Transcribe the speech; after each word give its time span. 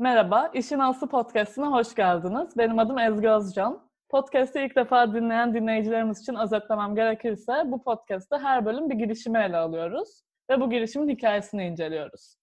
Merhaba, 0.00 0.50
İşin 0.54 0.78
Aslı 0.78 1.08
Podcast'ına 1.08 1.72
hoş 1.72 1.94
geldiniz. 1.94 2.56
Benim 2.56 2.78
adım 2.78 2.98
Ezgi 2.98 3.30
Özcan. 3.30 3.90
Podcast'ı 4.08 4.58
ilk 4.58 4.76
defa 4.76 5.14
dinleyen 5.14 5.54
dinleyicilerimiz 5.54 6.20
için 6.20 6.34
özetlemem 6.34 6.94
gerekirse 6.94 7.52
bu 7.64 7.82
podcast'te 7.82 8.36
her 8.36 8.66
bölüm 8.66 8.90
bir 8.90 8.94
girişimi 8.94 9.38
ele 9.38 9.56
alıyoruz 9.56 10.22
ve 10.50 10.60
bu 10.60 10.70
girişimin 10.70 11.08
hikayesini 11.08 11.66
inceliyoruz. 11.66 12.36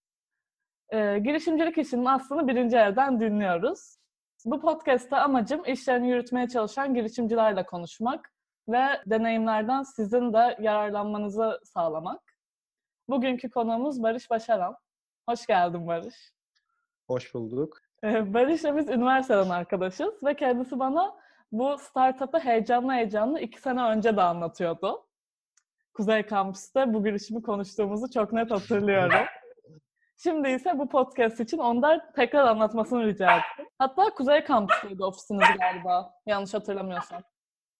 Ee, 0.90 1.18
girişimcilik 1.18 1.78
işinin 1.78 2.04
aslını 2.04 2.48
birinci 2.48 2.76
elden 2.76 3.20
dinliyoruz. 3.20 3.96
Bu 4.44 4.60
podcast'ta 4.60 5.18
amacım 5.18 5.64
işlerini 5.64 6.10
yürütmeye 6.10 6.48
çalışan 6.48 6.94
girişimcilerle 6.94 7.66
konuşmak 7.66 8.32
ve 8.68 8.84
deneyimlerden 9.06 9.82
sizin 9.82 10.32
de 10.32 10.56
yararlanmanızı 10.60 11.60
sağlamak. 11.64 12.22
Bugünkü 13.08 13.50
konuğumuz 13.50 14.02
Barış 14.02 14.30
Başaran. 14.30 14.76
Hoş 15.28 15.46
geldin 15.46 15.86
Barış. 15.86 16.35
Hoş 17.08 17.34
bulduk. 17.34 17.78
Ee, 18.04 18.34
Barış'la 18.34 18.76
biz 18.76 18.88
üniversiteden 18.88 19.50
arkadaşız 19.50 20.24
ve 20.24 20.36
kendisi 20.36 20.78
bana 20.78 21.14
bu 21.52 21.78
startup'ı 21.78 22.38
heyecanlı 22.38 22.92
heyecanlı 22.92 23.40
iki 23.40 23.60
sene 23.60 23.82
önce 23.82 24.16
de 24.16 24.22
anlatıyordu. 24.22 25.06
Kuzey 25.94 26.26
Kampüs'te 26.26 26.94
bu 26.94 27.04
girişimi 27.04 27.42
konuştuğumuzu 27.42 28.10
çok 28.10 28.32
net 28.32 28.50
hatırlıyorum. 28.50 29.26
Şimdi 30.22 30.48
ise 30.48 30.78
bu 30.78 30.88
podcast 30.88 31.40
için 31.40 31.58
ondan 31.58 32.12
tekrar 32.16 32.46
anlatmasını 32.46 33.06
rica 33.06 33.36
ettim. 33.36 33.66
Hatta 33.78 34.10
Kuzey 34.10 34.44
Kampüs'teydi 34.44 35.04
ofisiniz 35.04 35.48
galiba, 35.60 36.14
yanlış 36.26 36.54
hatırlamıyorsam. 36.54 37.22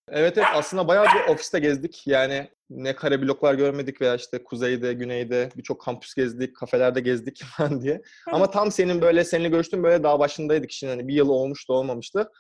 Evet 0.09 0.39
evet 0.39 0.49
aslında 0.55 0.89
bayağı 0.89 1.05
bir 1.05 1.33
ofiste 1.33 1.59
gezdik. 1.59 2.07
Yani 2.07 2.49
ne 2.71 2.97
kare 2.97 3.23
bloklar 3.23 3.55
görmedik 3.55 4.01
veya 4.01 4.15
işte 4.15 4.45
kuzeyde, 4.45 4.93
güneyde 4.93 5.49
birçok 5.57 5.81
kampüs 5.81 6.15
gezdik, 6.15 6.57
kafelerde 6.57 7.01
gezdik 7.01 7.45
falan 7.57 7.83
diye. 7.83 8.03
Ama 8.33 8.51
tam 8.51 8.71
senin 8.71 9.01
böyle 9.01 9.25
seninle 9.25 9.49
görüştüğüm 9.49 9.83
böyle 9.83 10.03
daha 10.03 10.19
başındaydık 10.19 10.71
şimdi 10.71 10.91
hani 10.91 11.09
bir 11.09 11.15
yıl 11.15 11.29
olmuştu 11.29 11.73
olmamıştı 11.73 12.31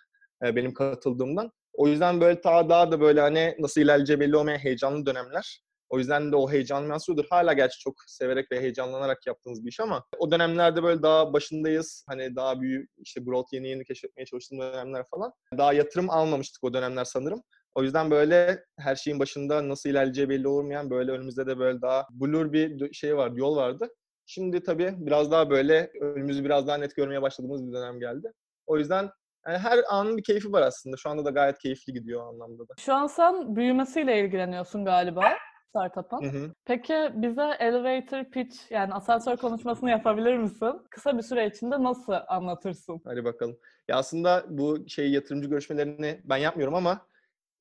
e, 0.44 0.56
benim 0.56 0.74
katıldığımdan. 0.74 1.52
O 1.72 1.88
yüzden 1.88 2.20
böyle 2.20 2.42
daha 2.44 2.68
daha 2.68 2.92
da 2.92 3.00
böyle 3.00 3.20
hani 3.20 3.56
nasıl 3.58 3.80
ilerleyeceği 3.80 4.20
belli 4.20 4.36
olmayan 4.36 4.58
heyecanlı 4.58 5.06
dönemler. 5.06 5.62
O 5.88 5.98
yüzden 5.98 6.32
de 6.32 6.36
o 6.36 6.50
heyecan 6.50 6.88
yansıyordur. 6.88 7.24
Hala 7.30 7.52
gerçi 7.52 7.78
çok 7.78 7.94
severek 8.06 8.52
ve 8.52 8.60
heyecanlanarak 8.60 9.26
yaptığınız 9.26 9.64
bir 9.64 9.68
iş 9.68 9.80
ama 9.80 10.04
o 10.18 10.30
dönemlerde 10.30 10.82
böyle 10.82 11.02
daha 11.02 11.32
başındayız. 11.32 12.04
Hani 12.08 12.36
daha 12.36 12.60
büyük 12.60 12.90
işte 12.98 13.20
growth 13.20 13.52
yeni 13.52 13.68
yeni 13.68 13.84
keşfetmeye 13.84 14.26
çalıştığım 14.26 14.58
dönemler 14.58 15.04
falan. 15.10 15.32
Daha 15.58 15.72
yatırım 15.72 16.10
almamıştık 16.10 16.64
o 16.64 16.74
dönemler 16.74 17.04
sanırım. 17.04 17.42
O 17.76 17.82
yüzden 17.82 18.10
böyle 18.10 18.64
her 18.78 18.96
şeyin 18.96 19.18
başında 19.18 19.68
nasıl 19.68 19.90
ilerleyeceği 19.90 20.28
belli 20.28 20.48
olmayan 20.48 20.90
böyle 20.90 21.12
önümüzde 21.12 21.46
de 21.46 21.58
böyle 21.58 21.82
daha 21.82 22.06
blur 22.10 22.52
bir 22.52 22.92
şey 22.92 23.16
vardı, 23.16 23.34
yol 23.38 23.56
vardı. 23.56 23.88
Şimdi 24.26 24.62
tabii 24.62 24.94
biraz 24.98 25.30
daha 25.30 25.50
böyle 25.50 25.90
önümüzü 26.00 26.44
biraz 26.44 26.66
daha 26.66 26.76
net 26.76 26.96
görmeye 26.96 27.22
başladığımız 27.22 27.66
bir 27.66 27.72
dönem 27.72 28.00
geldi. 28.00 28.32
O 28.66 28.78
yüzden 28.78 29.10
yani 29.46 29.58
her 29.58 29.80
anın 29.90 30.16
bir 30.16 30.22
keyfi 30.22 30.52
var 30.52 30.62
aslında. 30.62 30.96
Şu 30.96 31.10
anda 31.10 31.24
da 31.24 31.30
gayet 31.30 31.58
keyifli 31.58 31.92
gidiyor 31.92 32.22
o 32.22 32.28
anlamda 32.28 32.62
da. 32.62 32.74
Şu 32.78 32.94
an 32.94 33.06
sen 33.06 33.56
büyümesiyle 33.56 34.20
ilgileniyorsun 34.20 34.84
galiba 34.84 35.24
startup'ın. 35.68 36.22
Hı 36.22 36.38
hı. 36.38 36.52
Peki 36.64 37.10
bize 37.14 37.56
elevator 37.60 38.24
pitch 38.24 38.56
yani 38.70 38.94
asansör 38.94 39.36
konuşmasını 39.36 39.90
yapabilir 39.90 40.36
misin? 40.36 40.72
Kısa 40.90 41.18
bir 41.18 41.22
süre 41.22 41.46
içinde 41.46 41.82
nasıl 41.82 42.12
anlatırsın? 42.28 43.00
Hadi 43.04 43.24
bakalım. 43.24 43.56
Ya 43.88 43.96
aslında 43.96 44.44
bu 44.48 44.88
şey 44.88 45.10
yatırımcı 45.10 45.48
görüşmelerini 45.48 46.20
ben 46.24 46.36
yapmıyorum 46.36 46.74
ama 46.74 47.06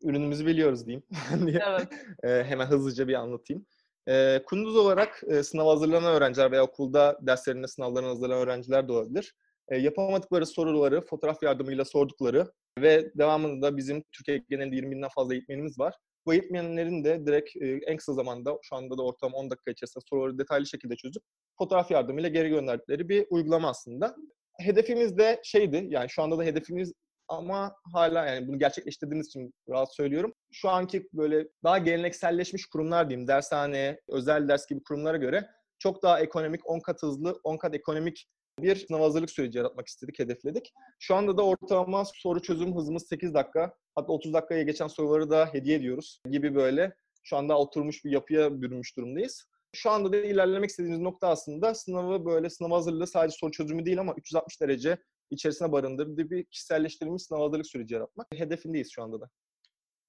ürünümüzü 0.04 0.46
biliyoruz 0.46 0.86
diyeyim. 0.86 1.04
diye 1.48 1.62
Evet. 1.68 1.88
e, 2.24 2.44
hemen 2.44 2.66
hızlıca 2.66 3.08
bir 3.08 3.14
anlatayım. 3.14 3.66
E, 4.10 4.42
kunduz 4.46 4.76
olarak 4.76 5.24
e, 5.28 5.44
sınava 5.44 5.72
hazırlanan 5.72 6.16
öğrenciler 6.16 6.52
veya 6.52 6.64
okulda 6.64 7.18
derslerinde 7.22 7.68
sınavlarına 7.68 8.10
hazırlanan 8.10 8.42
öğrenciler 8.42 8.88
de 8.88 8.92
olabilir. 8.92 9.34
E, 9.70 9.78
yapamadıkları 9.78 10.46
soruları 10.46 11.02
fotoğraf 11.02 11.44
yardımıyla 11.44 11.86
sordukları 11.86 12.52
ve 12.80 13.12
devamında 13.16 13.68
da 13.68 13.78
bizim 13.78 14.04
Türkiye 14.12 14.44
genelinde 14.50 14.76
20 14.76 14.92
binden 14.92 15.10
fazla 15.16 15.34
eğitmenimiz 15.34 15.80
var. 15.80 15.94
Bu 16.26 16.34
eğitmenlerin 16.34 17.04
de 17.04 17.26
direkt 17.26 17.56
e, 17.56 17.68
en 17.68 17.98
kısa 17.98 18.14
zamanda 18.14 18.58
şu 18.62 18.75
anda 18.75 18.98
da 18.98 19.03
ortalama 19.03 19.38
10 19.38 19.50
dakika 19.50 19.72
içerisinde 19.72 20.03
soruları 20.09 20.38
detaylı 20.38 20.66
şekilde 20.66 20.96
çözüp 20.96 21.24
fotoğraf 21.58 21.92
yardımıyla 21.92 22.30
geri 22.30 22.50
gönderdikleri 22.50 23.09
bir 23.09 23.25
uygulama 23.30 23.69
aslında. 23.69 24.16
Hedefimiz 24.59 25.18
de 25.18 25.42
şeydi 25.44 25.88
yani 25.90 26.09
şu 26.09 26.24
anda 26.24 26.38
da 26.38 26.44
hedefimiz 26.44 26.94
ama 27.28 27.75
hala 27.94 28.25
yani 28.25 28.47
bunu 28.47 28.59
gerçekleştirdiğimiz 28.59 29.28
için 29.28 29.53
rahat 29.69 29.96
söylüyorum. 29.96 30.34
Şu 30.52 30.69
anki 30.69 31.09
böyle 31.13 31.47
daha 31.63 31.78
gelenekselleşmiş 31.78 32.66
kurumlar 32.66 33.09
diyeyim, 33.09 33.28
dershane, 33.28 34.00
özel 34.08 34.47
ders 34.47 34.68
gibi 34.68 34.84
kurumlara 34.84 35.18
göre 35.18 35.47
çok 35.80 36.03
daha 36.03 36.19
ekonomik, 36.19 36.69
10 36.69 36.80
kat 36.80 37.03
hızlı, 37.03 37.40
10 37.44 37.58
kat 37.58 37.75
ekonomik 37.75 38.28
bir 38.59 38.75
sınav 38.75 39.02
hazırlık 39.02 39.31
süreci 39.31 39.58
yaratmak 39.58 39.88
istedik, 39.88 40.19
hedefledik. 40.19 40.74
Şu 41.00 41.16
anda 41.16 41.38
da 41.38 41.46
ortalama 41.46 42.03
soru 42.06 42.41
çözüm 42.41 42.75
hızımız 42.75 43.08
8 43.08 43.34
dakika. 43.34 43.74
Hatta 43.96 44.13
30 44.13 44.34
dakikaya 44.34 44.63
geçen 44.63 44.88
soruları 44.88 45.30
da 45.30 45.50
hediye 45.52 45.78
ediyoruz 45.78 46.22
gibi 46.31 46.56
böyle. 46.56 46.96
Şu 47.24 47.38
anda 47.38 47.57
oturmuş 47.57 48.06
bir 48.06 48.12
yapıya 48.12 48.62
bürünmüş 48.62 48.97
durumdayız. 48.97 49.46
Şu 49.75 49.90
anda 49.90 50.13
da 50.13 50.18
ilerlemek 50.18 50.69
istediğimiz 50.69 51.02
nokta 51.02 51.28
aslında 51.28 51.75
sınavı 51.75 52.25
böyle 52.25 52.50
sınav 52.50 52.72
hazırlığı 52.72 53.07
sadece 53.07 53.38
soru 53.40 53.52
çözümü 53.52 53.86
değil 53.86 54.00
ama 54.00 54.13
360 54.18 54.62
derece 54.62 54.97
içerisine 55.30 55.72
barındırdığı 55.72 56.30
bir 56.30 56.46
kişiselleştirilmiş 56.46 57.24
sınav 57.24 57.41
hazırlık 57.41 57.68
süreci 57.68 57.94
yaratmak. 57.94 58.28
Hedefindeyiz 58.34 58.91
şu 58.91 59.03
anda 59.03 59.22
da. 59.22 59.30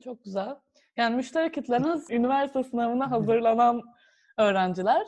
Çok 0.04 0.24
güzel. 0.24 0.56
Yani 0.96 1.16
müşteri 1.16 1.52
kitleniz 1.52 2.06
üniversite 2.10 2.64
sınavına 2.64 3.10
hazırlanan 3.10 3.82
öğrenciler. 4.38 5.06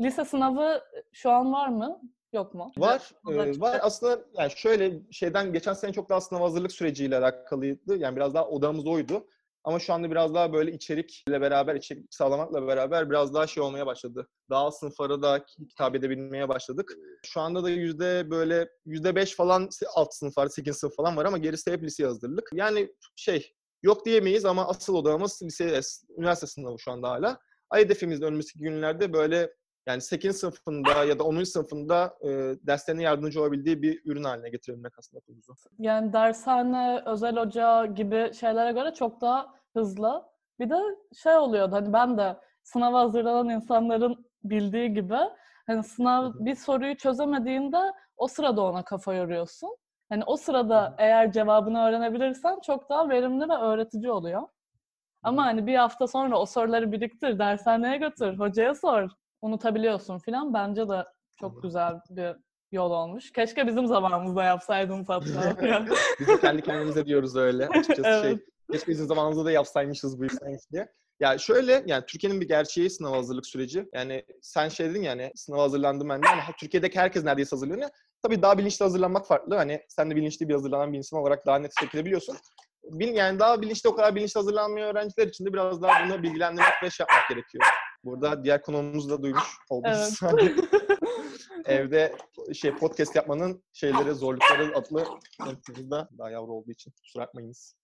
Lise 0.00 0.24
sınavı 0.24 0.82
şu 1.12 1.30
an 1.30 1.52
var 1.52 1.68
mı? 1.68 2.00
Yok 2.32 2.54
mu? 2.54 2.72
Var. 2.78 3.12
E, 3.30 3.60
var. 3.60 3.78
Aslında 3.82 4.24
yani 4.38 4.50
şöyle 4.56 5.00
şeyden 5.10 5.52
geçen 5.52 5.72
sene 5.72 5.92
çok 5.92 6.08
daha 6.08 6.20
sınav 6.20 6.40
hazırlık 6.40 6.72
süreciyle 6.72 7.16
alakalıydı. 7.16 7.96
Yani 7.96 8.16
biraz 8.16 8.34
daha 8.34 8.48
odamız 8.48 8.86
oydu. 8.86 9.26
Ama 9.64 9.78
şu 9.78 9.92
anda 9.92 10.10
biraz 10.10 10.34
daha 10.34 10.52
böyle 10.52 10.72
içerikle 10.72 11.40
beraber, 11.40 11.74
içerik 11.74 12.14
sağlamakla 12.14 12.66
beraber 12.66 13.10
biraz 13.10 13.34
daha 13.34 13.46
şey 13.46 13.62
olmaya 13.62 13.86
başladı. 13.86 14.28
Daha 14.50 14.70
sınıflara 14.70 15.22
da 15.22 15.44
hitap 15.60 15.94
edebilmeye 15.94 16.48
başladık. 16.48 16.92
Şu 17.24 17.40
anda 17.40 17.64
da 17.64 17.70
yüzde 17.70 18.30
böyle 18.30 18.68
yüzde 18.86 19.14
beş 19.16 19.36
falan 19.36 19.68
alt 19.94 20.14
sınıf 20.14 20.38
var, 20.38 20.48
sekiz 20.48 20.76
sınıf 20.76 20.96
falan 20.96 21.16
var 21.16 21.24
ama 21.24 21.38
gerisi 21.38 21.72
hep 21.72 21.82
liseye 21.82 22.06
hazırlık. 22.08 22.50
Yani 22.52 22.92
şey 23.16 23.54
yok 23.82 24.06
diyemeyiz 24.06 24.44
ama 24.44 24.68
asıl 24.68 24.94
odamız 24.94 25.42
lise, 25.42 25.80
üniversite 26.18 26.46
sınavı 26.46 26.78
şu 26.78 26.92
anda 26.92 27.10
hala. 27.10 27.38
Ay 27.70 27.84
hedefimiz 27.84 28.20
de 28.20 28.24
önümüzdeki 28.24 28.58
günlerde 28.58 29.12
böyle 29.12 29.52
yani 29.86 30.00
8. 30.00 30.36
sınıfında 30.36 31.04
ya 31.04 31.18
da 31.18 31.24
10. 31.24 31.44
sınıfında 31.44 32.14
e, 32.20 32.28
derslerine 32.66 33.02
yardımcı 33.02 33.42
olabildiği 33.42 33.82
bir 33.82 34.00
ürün 34.04 34.24
haline 34.24 34.48
getirebilmek 34.48 34.98
aslında 34.98 35.20
kurumuzu. 35.20 35.54
Yani 35.78 36.12
dershane, 36.12 37.02
özel 37.06 37.36
hoca 37.36 37.86
gibi 37.86 38.34
şeylere 38.34 38.72
göre 38.72 38.94
çok 38.94 39.20
daha 39.20 39.54
hızlı. 39.72 40.22
Bir 40.60 40.70
de 40.70 40.78
şey 41.22 41.36
oluyordu 41.36 41.74
hani 41.74 41.92
ben 41.92 42.18
de 42.18 42.36
sınava 42.62 43.00
hazırlanan 43.00 43.48
insanların 43.48 44.26
bildiği 44.44 44.94
gibi 44.94 45.18
hani 45.66 45.84
sınav 45.84 46.32
bir 46.34 46.54
soruyu 46.54 46.96
çözemediğinde 46.96 47.92
o 48.16 48.28
sırada 48.28 48.62
ona 48.62 48.84
kafa 48.84 49.14
yoruyorsun. 49.14 49.76
Hani 50.08 50.24
o 50.24 50.36
sırada 50.36 50.94
eğer 50.98 51.32
cevabını 51.32 51.84
öğrenebilirsen 51.84 52.60
çok 52.60 52.90
daha 52.90 53.08
verimli 53.08 53.48
ve 53.48 53.54
öğretici 53.54 54.10
oluyor. 54.10 54.42
Ama 55.22 55.44
hani 55.44 55.66
bir 55.66 55.74
hafta 55.74 56.06
sonra 56.06 56.38
o 56.38 56.46
soruları 56.46 56.92
biriktir, 56.92 57.38
dershaneye 57.38 57.96
götür, 57.96 58.38
hocaya 58.38 58.74
sor. 58.74 59.10
Unutabiliyorsun 59.42 60.18
filan. 60.18 60.54
Bence 60.54 60.88
de 60.88 61.04
çok 61.40 61.50
Anladım. 61.50 61.62
güzel 61.62 62.00
bir 62.10 62.36
yol 62.72 62.90
olmuş. 62.90 63.32
Keşke 63.32 63.66
bizim 63.66 63.86
zamanımızda 63.86 64.44
yapsaydınız 64.44 65.08
hatta. 65.08 65.66
Yani. 65.66 65.88
Biz 66.20 66.28
de 66.28 66.40
kendi 66.40 66.62
kendimize 66.62 67.06
diyoruz 67.06 67.36
öyle. 67.36 67.68
Açıkçası 67.78 68.22
şey, 68.22 68.30
Evet. 68.30 68.40
keşke 68.72 68.90
bizim 68.90 69.06
zamanımızda 69.06 69.44
da 69.44 69.50
yapsaymışız 69.50 70.20
bu 70.20 70.24
işten 70.24 70.58
diye. 70.72 70.88
Ya 71.20 71.38
şöyle 71.38 71.82
yani 71.86 72.04
Türkiye'nin 72.06 72.40
bir 72.40 72.48
gerçeği 72.48 72.90
sınav 72.90 73.14
hazırlık 73.14 73.46
süreci. 73.46 73.88
Yani 73.94 74.24
sen 74.42 74.68
şey 74.68 74.90
dedin 74.90 75.02
yani 75.02 75.32
sınav 75.34 75.58
hazırlandım 75.58 76.08
ben 76.08 76.22
de 76.22 76.28
ama 76.28 76.42
Türkiye'deki 76.60 76.98
herkes 76.98 77.24
neredeyse 77.24 77.50
hazırlanıyor. 77.56 77.88
Tabii 78.22 78.42
daha 78.42 78.58
bilinçli 78.58 78.82
hazırlanmak 78.82 79.26
farklı. 79.26 79.56
Hani 79.56 79.80
sen 79.88 80.10
de 80.10 80.16
bilinçli 80.16 80.48
bir 80.48 80.54
hazırlanan 80.54 80.92
bir 80.92 80.98
insan 80.98 81.20
olarak 81.20 81.46
daha 81.46 81.58
net 81.58 81.72
şekilde 81.80 82.04
biliyorsun. 82.04 82.36
Bil, 82.84 83.14
yani 83.14 83.38
daha 83.38 83.62
bilinçli 83.62 83.88
o 83.88 83.94
kadar 83.94 84.14
bilinçli 84.14 84.38
hazırlanmayan 84.38 84.88
öğrenciler 84.90 85.26
için 85.26 85.46
de 85.46 85.52
biraz 85.52 85.82
daha 85.82 86.04
bunu 86.04 86.22
bilgilendirmek 86.22 86.82
ve 86.82 86.90
şey 86.90 87.06
yapmak 87.08 87.28
gerekiyor. 87.28 87.64
Burada 88.04 88.44
diğer 88.44 88.62
konuğumuzu 88.62 89.10
da 89.10 89.22
duymuş 89.22 89.56
oldunuz. 89.70 90.20
Evet. 90.32 90.58
Evde 91.64 92.16
şey 92.52 92.74
podcast 92.74 93.16
yapmanın 93.16 93.62
şeyleri, 93.72 94.14
zorlukları 94.14 94.78
adlı 94.78 95.04
da 95.90 96.08
daha 96.18 96.30
yavru 96.30 96.52
olduğu 96.52 96.70
için 96.70 96.90
kusura 96.90 97.22
bakmayınız. 97.22 97.76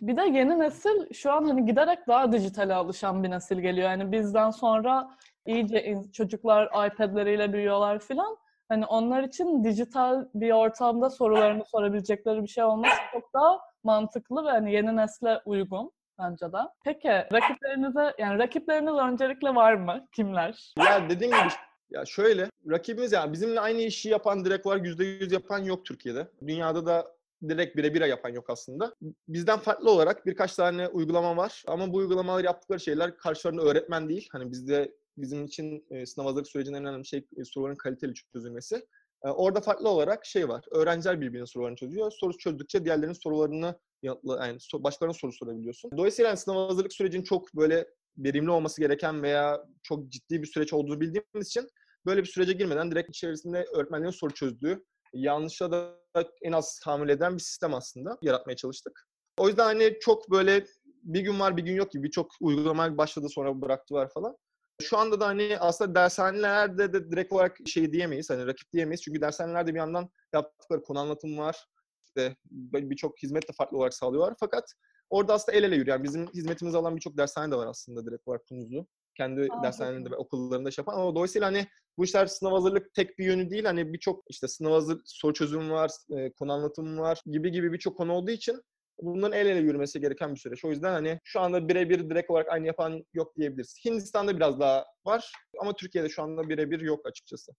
Bir 0.00 0.16
de 0.16 0.22
yeni 0.22 0.58
nesil 0.58 1.12
şu 1.12 1.32
an 1.32 1.44
hani 1.44 1.66
giderek 1.66 1.98
daha 2.08 2.32
dijitale 2.32 2.74
alışan 2.74 3.24
bir 3.24 3.30
nesil 3.30 3.58
geliyor. 3.58 3.90
Yani 3.90 4.12
bizden 4.12 4.50
sonra 4.50 5.10
iyice 5.46 6.02
çocuklar 6.12 6.86
iPad'leriyle 6.86 7.52
büyüyorlar 7.52 7.98
filan. 7.98 8.36
Hani 8.68 8.86
onlar 8.86 9.22
için 9.22 9.64
dijital 9.64 10.28
bir 10.34 10.50
ortamda 10.50 11.10
sorularını 11.10 11.64
sorabilecekleri 11.64 12.42
bir 12.42 12.48
şey 12.48 12.64
olması 12.64 12.96
çok 13.12 13.34
daha 13.34 13.60
mantıklı 13.82 14.44
ve 14.44 14.50
hani 14.50 14.72
yeni 14.72 14.96
nesle 14.96 15.40
uygun 15.44 15.92
bence 16.18 16.46
de. 16.46 16.58
Peki 16.84 17.08
rakiplerinize 17.08 18.14
yani 18.18 18.38
rakipleriniz 18.38 18.94
öncelikle 18.94 19.54
var 19.54 19.74
mı? 19.74 20.06
Kimler? 20.12 20.72
Ya 20.78 21.10
dediğim 21.10 21.32
gibi 21.32 21.48
Ya 21.90 22.04
şöyle, 22.04 22.50
rakibimiz 22.70 23.12
yani 23.12 23.32
bizimle 23.32 23.60
aynı 23.60 23.80
işi 23.80 24.08
yapan 24.08 24.44
direkt 24.44 24.66
olarak 24.66 24.86
%100 24.86 25.32
yapan 25.34 25.58
yok 25.58 25.84
Türkiye'de. 25.84 26.28
Dünyada 26.46 26.86
da 26.86 27.14
direkt 27.48 27.76
birebir 27.76 28.00
yapan 28.00 28.30
yok 28.30 28.50
aslında. 28.50 28.94
Bizden 29.28 29.58
farklı 29.58 29.90
olarak 29.90 30.26
birkaç 30.26 30.54
tane 30.54 30.88
uygulama 30.88 31.36
var 31.36 31.62
ama 31.66 31.92
bu 31.92 31.96
uygulamalar 31.96 32.44
yaptıkları 32.44 32.80
şeyler 32.80 33.16
karşılarında 33.16 33.62
öğretmen 33.62 34.08
değil. 34.08 34.28
Hani 34.32 34.50
bizde 34.50 34.92
bizim 35.18 35.44
için 35.44 35.86
e, 35.90 36.06
sınav 36.06 36.26
hazırlık 36.26 36.48
sürecinin 36.48 36.76
en 36.76 36.84
önemli 36.84 37.06
şey 37.06 37.26
e, 37.36 37.44
soruların 37.44 37.76
kaliteli 37.76 38.14
çözülmesi. 38.14 38.86
E, 39.24 39.28
orada 39.28 39.60
farklı 39.60 39.88
olarak 39.88 40.26
şey 40.26 40.48
var. 40.48 40.64
Öğrenciler 40.70 41.20
birbirinin 41.20 41.44
sorularını 41.44 41.76
çözüyor. 41.76 42.12
Soru 42.20 42.38
çözdükçe 42.38 42.84
diğerlerinin 42.84 43.20
sorularını 43.22 43.78
yani 44.02 44.58
başkalarına 44.74 45.14
soru 45.14 45.32
sorabiliyorsun. 45.32 45.90
Dolayısıyla 45.96 46.28
yani 46.28 46.38
sınav 46.38 46.68
hazırlık 46.68 46.92
sürecinin 46.92 47.22
çok 47.22 47.54
böyle 47.54 47.86
verimli 48.18 48.50
olması 48.50 48.80
gereken 48.80 49.22
veya 49.22 49.64
çok 49.82 50.08
ciddi 50.08 50.42
bir 50.42 50.46
süreç 50.46 50.72
olduğunu 50.72 51.00
bildiğimiz 51.00 51.46
için 51.46 51.68
böyle 52.06 52.22
bir 52.22 52.28
sürece 52.28 52.52
girmeden 52.52 52.90
direkt 52.90 53.08
içerisinde 53.08 53.66
öğretmenlerin 53.74 54.10
soru 54.10 54.34
çözdüğü, 54.34 54.84
yanlışa 55.12 55.70
da 55.70 55.98
en 56.42 56.52
az 56.52 56.80
tahammül 56.84 57.08
eden 57.08 57.34
bir 57.34 57.42
sistem 57.42 57.74
aslında 57.74 58.18
yaratmaya 58.22 58.56
çalıştık. 58.56 59.08
O 59.38 59.48
yüzden 59.48 59.64
hani 59.64 59.98
çok 60.00 60.30
böyle 60.30 60.66
bir 61.02 61.20
gün 61.20 61.40
var 61.40 61.56
bir 61.56 61.62
gün 61.62 61.74
yok 61.74 61.90
gibi 61.90 62.02
birçok 62.02 62.30
uygulama 62.40 62.98
başladı 62.98 63.28
sonra 63.28 63.62
bıraktılar 63.62 64.10
falan. 64.10 64.36
Şu 64.82 64.98
anda 64.98 65.20
da 65.20 65.26
hani 65.26 65.56
aslında 65.60 65.94
dershanelerde 65.94 66.92
de 66.92 67.10
direkt 67.10 67.32
olarak 67.32 67.56
şey 67.66 67.92
diyemeyiz, 67.92 68.30
hani 68.30 68.46
rakip 68.46 68.72
diyemeyiz. 68.72 69.02
Çünkü 69.02 69.20
dershanelerde 69.20 69.74
bir 69.74 69.78
yandan 69.78 70.10
yaptıkları 70.32 70.82
konu 70.82 70.98
anlatım 70.98 71.38
var. 71.38 71.66
İşte 72.04 72.36
birçok 72.50 73.22
hizmet 73.22 73.48
de 73.48 73.52
farklı 73.52 73.76
olarak 73.76 73.94
sağlıyorlar. 73.94 74.34
Fakat 74.40 74.64
orada 75.10 75.34
aslında 75.34 75.58
el 75.58 75.64
ele 75.64 75.76
yürüyen, 75.76 76.04
bizim 76.04 76.26
hizmetimizi 76.26 76.76
alan 76.78 76.96
birçok 76.96 77.18
dershane 77.18 77.52
de 77.52 77.56
var 77.56 77.66
aslında 77.66 78.06
direkt 78.06 78.28
olarak 78.28 78.46
Tunuzlu. 78.46 78.86
Kendi 79.16 79.48
Aa, 79.52 79.62
dershanelerinde 79.62 80.10
ve 80.10 80.16
okullarında 80.16 80.70
şey 80.70 80.82
yapan. 80.82 81.00
Ama 81.00 81.14
dolayısıyla 81.14 81.46
hani 81.46 81.66
bu 81.98 82.04
işler 82.04 82.26
sınav 82.26 82.52
hazırlık 82.52 82.94
tek 82.94 83.18
bir 83.18 83.24
yönü 83.24 83.50
değil. 83.50 83.64
Hani 83.64 83.92
birçok 83.92 84.24
işte 84.28 84.48
sınav 84.48 84.72
hazır 84.72 85.00
soru 85.04 85.32
çözümü 85.32 85.70
var, 85.72 85.90
konu 86.38 86.52
anlatımı 86.52 87.00
var 87.00 87.22
gibi 87.26 87.50
gibi 87.50 87.72
birçok 87.72 87.96
konu 87.96 88.12
olduğu 88.12 88.30
için 88.30 88.62
bunların 89.02 89.38
el 89.38 89.46
ele 89.46 89.58
yürümesi 89.58 90.00
gereken 90.00 90.34
bir 90.34 90.40
süreç. 90.40 90.64
O 90.64 90.70
yüzden 90.70 90.92
hani 90.92 91.20
şu 91.24 91.40
anda 91.40 91.68
birebir 91.68 92.10
direkt 92.10 92.30
olarak 92.30 92.48
aynı 92.48 92.66
yapan 92.66 93.04
yok 93.14 93.36
diyebiliriz. 93.36 93.80
Hindistan'da 93.84 94.36
biraz 94.36 94.60
daha 94.60 94.84
var 95.06 95.32
ama 95.60 95.72
Türkiye'de 95.72 96.08
şu 96.08 96.22
anda 96.22 96.48
birebir 96.48 96.80
yok 96.80 97.06
açıkçası. 97.06 97.52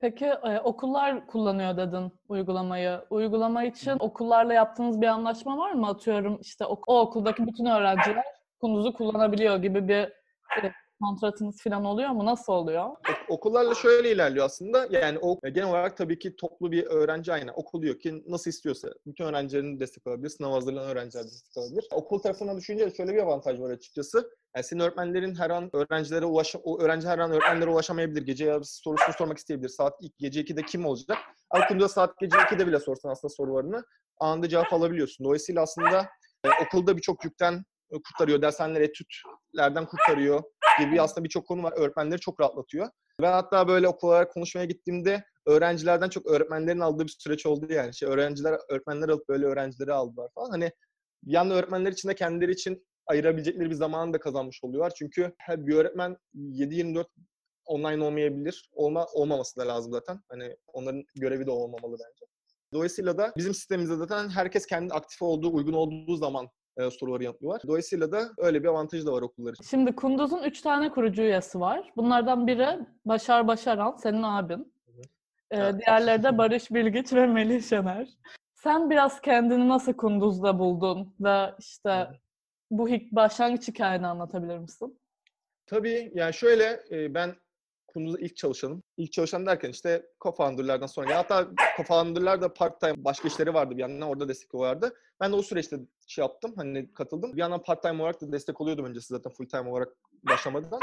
Peki 0.00 0.26
e, 0.26 0.60
okullar 0.60 1.26
kullanıyor 1.26 1.76
dedin 1.76 2.12
uygulamayı. 2.28 3.00
Uygulama 3.10 3.64
için 3.64 3.96
okullarla 4.00 4.54
yaptığınız 4.54 5.00
bir 5.00 5.06
anlaşma 5.06 5.58
var 5.58 5.72
mı? 5.72 5.88
Atıyorum 5.88 6.38
işte 6.40 6.66
o, 6.66 6.80
o 6.86 7.00
okuldaki 7.00 7.46
bütün 7.46 7.66
öğrenciler 7.66 8.24
Kunduz'u 8.60 8.92
kullanabiliyor 8.92 9.56
gibi 9.56 9.88
bir 9.88 10.02
e, 10.64 10.72
kontratınız 11.00 11.62
falan 11.62 11.84
oluyor 11.84 12.10
mu? 12.10 12.26
Nasıl 12.26 12.52
oluyor? 12.52 12.88
Okullarla 13.28 13.74
şöyle 13.74 14.12
ilerliyor 14.12 14.46
aslında. 14.46 14.88
Yani 14.90 15.18
o 15.18 15.40
genel 15.42 15.68
olarak 15.68 15.96
tabii 15.96 16.18
ki 16.18 16.36
toplu 16.36 16.72
bir 16.72 16.86
öğrenci 16.86 17.32
aynı. 17.32 17.52
Okul 17.52 17.82
diyor 17.82 17.98
ki 17.98 18.24
nasıl 18.26 18.50
istiyorsa 18.50 18.88
bütün 19.06 19.24
öğrencilerin 19.24 19.80
destek 19.80 20.06
alabilir. 20.06 20.28
Sınav 20.28 20.52
hazırlanan 20.52 20.88
öğrenciler 20.88 21.24
destek 21.24 21.56
alabilir. 21.56 21.86
Okul 21.92 22.18
tarafına 22.18 22.56
düşünce 22.56 22.90
şöyle 22.90 23.14
bir 23.14 23.22
avantaj 23.22 23.60
var 23.60 23.70
açıkçası. 23.70 24.30
Yani 24.56 24.64
senin 24.64 24.80
öğretmenlerin 24.80 25.34
her 25.34 25.50
an 25.50 25.70
öğrencilere 25.72 26.24
ulaş 26.24 26.56
o 26.64 26.80
öğrenci 26.80 27.08
her 27.08 27.18
an 27.18 27.30
öğretmenlere 27.32 27.70
ulaşamayabilir. 27.70 28.22
Gece 28.22 28.44
yarısı 28.44 28.76
sorusunu 28.76 29.14
sormak 29.18 29.38
isteyebilir. 29.38 29.68
Saat 29.68 29.94
ilk 30.00 30.18
gece 30.18 30.40
2'de 30.40 30.62
kim 30.62 30.86
olacak? 30.86 31.18
Okulda 31.50 31.88
saat 31.88 32.18
gece 32.20 32.36
2'de 32.36 32.66
bile 32.66 32.80
sorsan 32.80 33.10
aslında 33.10 33.34
sorularını 33.34 33.84
anında 34.20 34.48
cevap 34.48 34.72
alabiliyorsun. 34.72 35.24
Dolayısıyla 35.24 35.62
aslında 35.62 36.08
e, 36.44 36.48
okulda 36.66 36.96
birçok 36.96 37.24
yükten 37.24 37.64
kurtarıyor. 37.90 38.42
Dershaneler 38.42 38.80
etütlerden 39.48 39.86
kurtarıyor 39.86 40.42
gibi 40.80 41.02
aslında 41.02 41.24
birçok 41.24 41.46
konu 41.46 41.62
var. 41.62 41.72
Öğretmenleri 41.76 42.20
çok 42.20 42.40
rahatlatıyor. 42.40 42.88
Ben 43.22 43.32
hatta 43.32 43.68
böyle 43.68 43.88
okullara 43.88 44.28
konuşmaya 44.28 44.64
gittiğimde 44.64 45.24
öğrencilerden 45.46 46.08
çok 46.08 46.26
öğretmenlerin 46.26 46.80
aldığı 46.80 47.04
bir 47.04 47.16
süreç 47.18 47.46
oldu 47.46 47.72
yani. 47.72 47.94
Şey, 47.94 48.08
öğrenciler, 48.08 48.58
öğretmenler 48.68 49.08
alıp 49.08 49.28
böyle 49.28 49.46
öğrencileri 49.46 49.92
aldılar 49.92 50.28
falan. 50.34 50.50
Hani 50.50 50.72
bir 51.24 51.50
öğretmenler 51.50 51.92
için 51.92 52.08
de 52.08 52.14
kendileri 52.14 52.52
için 52.52 52.86
ayırabilecekleri 53.06 53.70
bir 53.70 53.74
zamanı 53.74 54.12
da 54.12 54.20
kazanmış 54.20 54.64
oluyorlar. 54.64 54.92
Çünkü 54.98 55.34
bir 55.48 55.74
öğretmen 55.74 56.16
7-24 56.34 57.06
online 57.66 58.04
olmayabilir. 58.04 58.70
Olma, 58.72 59.06
olmaması 59.06 59.56
da 59.56 59.68
lazım 59.68 59.92
zaten. 59.92 60.20
Hani 60.28 60.56
onların 60.66 61.04
görevi 61.14 61.46
de 61.46 61.50
olmamalı 61.50 61.92
bence. 61.92 62.26
Dolayısıyla 62.72 63.18
da 63.18 63.32
bizim 63.36 63.54
sistemimizde 63.54 63.96
zaten 63.96 64.28
herkes 64.28 64.66
kendi 64.66 64.94
aktif 64.94 65.22
olduğu, 65.22 65.54
uygun 65.54 65.72
olduğu 65.72 66.16
zaman 66.16 66.48
e, 66.78 66.90
soruları 66.90 67.24
yanıtlıyorlar. 67.24 67.62
Dolayısıyla 67.66 68.12
da 68.12 68.28
öyle 68.38 68.62
bir 68.62 68.68
avantajı 68.68 69.06
da 69.06 69.12
var 69.12 69.22
okullar 69.22 69.52
için. 69.52 69.64
Şimdi 69.64 69.96
Kunduz'un 69.96 70.42
üç 70.42 70.60
tane 70.60 70.90
kurucu 70.90 71.22
üyesi 71.22 71.60
var. 71.60 71.92
Bunlardan 71.96 72.46
biri 72.46 72.78
Başar 73.04 73.46
Başaran, 73.46 73.96
senin 73.96 74.22
abin. 74.22 74.72
Ee, 75.50 75.56
evet. 75.56 75.74
Diğerleri 75.78 76.22
de 76.22 76.38
Barış 76.38 76.70
Bilgiç 76.70 77.12
ve 77.12 77.26
Melih 77.26 77.62
Şener. 77.62 78.08
Sen 78.54 78.90
biraz 78.90 79.20
kendini 79.20 79.68
nasıl 79.68 79.92
Kunduz'da 79.92 80.58
buldun 80.58 81.14
ve 81.20 81.54
işte 81.58 81.90
evet. 81.90 82.20
bu 82.70 82.88
başlangıç 83.12 83.68
hikayeni 83.68 84.06
anlatabilir 84.06 84.58
misin? 84.58 85.00
Tabii 85.66 86.12
yani 86.14 86.34
şöyle 86.34 86.80
e, 86.90 87.14
ben 87.14 87.34
Kunduz'da 87.88 88.18
ilk 88.18 88.36
çalışanım. 88.36 88.82
İlk 88.96 89.12
çalışan 89.12 89.46
derken 89.46 89.70
işte 89.70 90.06
co-founder'lardan 90.20 90.88
sonra. 90.88 91.10
Ya 91.10 91.18
hatta 91.18 91.48
co-founder'lar 91.76 92.40
da 92.40 92.54
part-time 92.54 93.04
başka 93.04 93.28
işleri 93.28 93.54
vardı 93.54 93.76
bir 93.76 93.80
yandan 93.80 94.08
orada 94.08 94.28
destek 94.28 94.54
vardı. 94.54 94.94
Ben 95.20 95.32
de 95.32 95.36
o 95.36 95.42
süreçte 95.42 95.78
şey 96.06 96.22
yaptım 96.22 96.52
hani 96.56 96.92
katıldım. 96.92 97.32
Bir 97.32 97.38
yandan 97.38 97.62
part-time 97.62 98.02
olarak 98.02 98.20
da 98.20 98.32
destek 98.32 98.60
oluyordum 98.60 98.84
öncesi 98.84 99.06
zaten 99.06 99.32
full-time 99.32 99.70
olarak 99.70 99.88
başlamadan. 100.22 100.80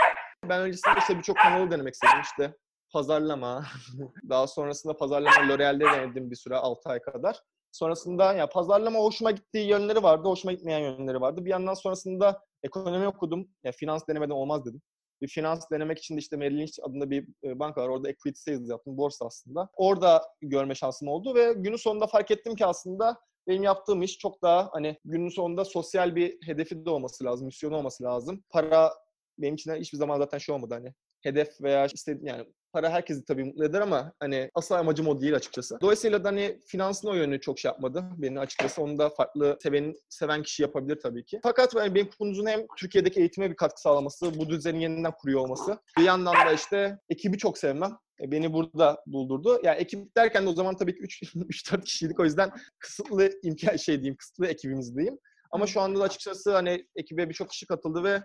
Ben 0.49 0.61
öncesinde 0.61 0.95
işte 0.99 1.17
birçok 1.17 1.37
kanalı 1.37 1.71
denemek 1.71 1.93
istedim 1.93 2.21
işte 2.23 2.53
pazarlama. 2.93 3.65
Daha 4.29 4.47
sonrasında 4.47 4.97
pazarlama 4.97 5.47
L'Oreal'de 5.49 5.85
denedim 5.85 6.31
bir 6.31 6.35
süre 6.35 6.55
6 6.55 6.89
ay 6.89 7.01
kadar. 7.01 7.39
Sonrasında 7.71 8.33
ya 8.33 8.49
pazarlama 8.49 8.99
hoşuma 8.99 9.31
gittiği 9.31 9.67
yönleri 9.67 10.03
vardı, 10.03 10.27
hoşuma 10.27 10.51
gitmeyen 10.51 10.79
yönleri 10.79 11.21
vardı. 11.21 11.45
Bir 11.45 11.49
yandan 11.49 11.73
sonrasında 11.73 12.41
ekonomi 12.63 13.07
okudum. 13.07 13.47
Ya 13.63 13.71
finans 13.71 14.07
denemeden 14.07 14.33
olmaz 14.33 14.65
dedim 14.65 14.81
finans 15.27 15.71
denemek 15.71 15.97
için 15.97 16.15
de 16.15 16.19
işte 16.19 16.38
Merrill 16.38 16.57
Lynch 16.57 16.79
adında 16.83 17.09
bir 17.09 17.27
e, 17.44 17.59
banka 17.59 17.81
var. 17.81 17.88
Orada 17.88 18.09
equity 18.09 18.39
sales 18.39 18.69
yaptım. 18.69 18.97
Borsa 18.97 19.25
aslında. 19.25 19.69
Orada 19.75 20.23
görme 20.41 20.75
şansım 20.75 21.07
oldu 21.07 21.35
ve 21.35 21.53
günün 21.53 21.75
sonunda 21.75 22.07
fark 22.07 22.31
ettim 22.31 22.56
ki 22.56 22.65
aslında 22.65 23.19
benim 23.47 23.63
yaptığım 23.63 24.01
iş 24.01 24.17
çok 24.17 24.41
daha 24.41 24.69
hani 24.71 24.97
günün 25.06 25.29
sonunda 25.29 25.65
sosyal 25.65 26.15
bir 26.15 26.38
hedefi 26.45 26.85
de 26.85 26.89
olması 26.89 27.23
lazım, 27.23 27.45
misyonu 27.45 27.75
olması 27.75 28.03
lazım. 28.03 28.44
Para 28.50 28.94
benim 29.38 29.56
için 29.56 29.75
hiçbir 29.75 29.97
zaman 29.97 30.17
zaten 30.17 30.38
şey 30.38 30.56
olmadı 30.56 30.73
hani 30.73 30.94
hedef 31.25 31.62
veya 31.62 31.86
istediğim 31.86 32.27
yani 32.27 32.45
para 32.75 32.89
herkesi 32.89 33.25
tabii 33.25 33.44
mutlu 33.44 33.66
eder 33.66 33.81
ama 33.81 34.13
hani 34.19 34.50
asıl 34.54 34.75
amacım 34.75 35.07
o 35.07 35.22
değil 35.22 35.36
açıkçası. 35.36 35.77
Dolayısıyla 35.81 36.24
da 36.24 36.27
hani 36.27 36.60
finansın 36.68 37.07
o 37.07 37.13
yönü 37.13 37.42
çok 37.42 37.60
şey 37.60 37.69
yapmadı 37.69 38.04
beni 38.18 38.39
açıkçası. 38.39 38.82
Onu 38.82 38.98
da 38.98 39.10
farklı 39.10 39.58
seven, 39.63 39.94
seven 40.10 40.44
kişi 40.44 40.62
yapabilir 40.62 41.00
tabii 41.03 41.25
ki. 41.25 41.39
Fakat 41.44 41.75
yani 41.75 41.96
benim 41.96 42.10
Kunduz'un 42.20 42.46
hem 42.46 42.65
Türkiye'deki 42.77 43.20
eğitime 43.20 43.50
bir 43.50 43.55
katkı 43.55 43.82
sağlaması, 43.82 44.39
bu 44.39 44.50
düzeni 44.50 44.84
yeniden 44.84 45.12
kuruyor 45.12 45.39
olması. 45.39 45.77
Bir 45.98 46.03
yandan 46.03 46.34
da 46.34 46.53
işte 46.53 47.00
ekibi 47.10 47.38
çok 47.38 47.58
sevmem. 47.58 47.98
E, 48.22 48.32
beni 48.32 48.53
burada 48.53 48.98
buldurdu. 49.08 49.60
Yani 49.63 49.77
ekip 49.77 50.17
derken 50.17 50.46
de 50.46 50.50
o 50.50 50.53
zaman 50.53 50.77
tabii 50.77 50.96
ki 50.96 51.03
3-4 51.03 51.82
kişiydik. 51.86 52.20
O 52.20 52.24
yüzden 52.24 52.51
kısıtlı 52.79 53.32
imkan 53.44 53.75
şey 53.75 53.96
diyeyim, 53.96 54.15
kısıtlı 54.15 54.48
ekibimizdeyim. 54.48 55.17
Ama 55.51 55.67
şu 55.67 55.82
anda 55.82 56.00
da 56.00 56.03
açıkçası 56.03 56.53
hani 56.53 56.88
ekibe 56.96 57.29
birçok 57.29 57.50
kişi 57.50 57.65
katıldı 57.65 58.03
ve 58.03 58.22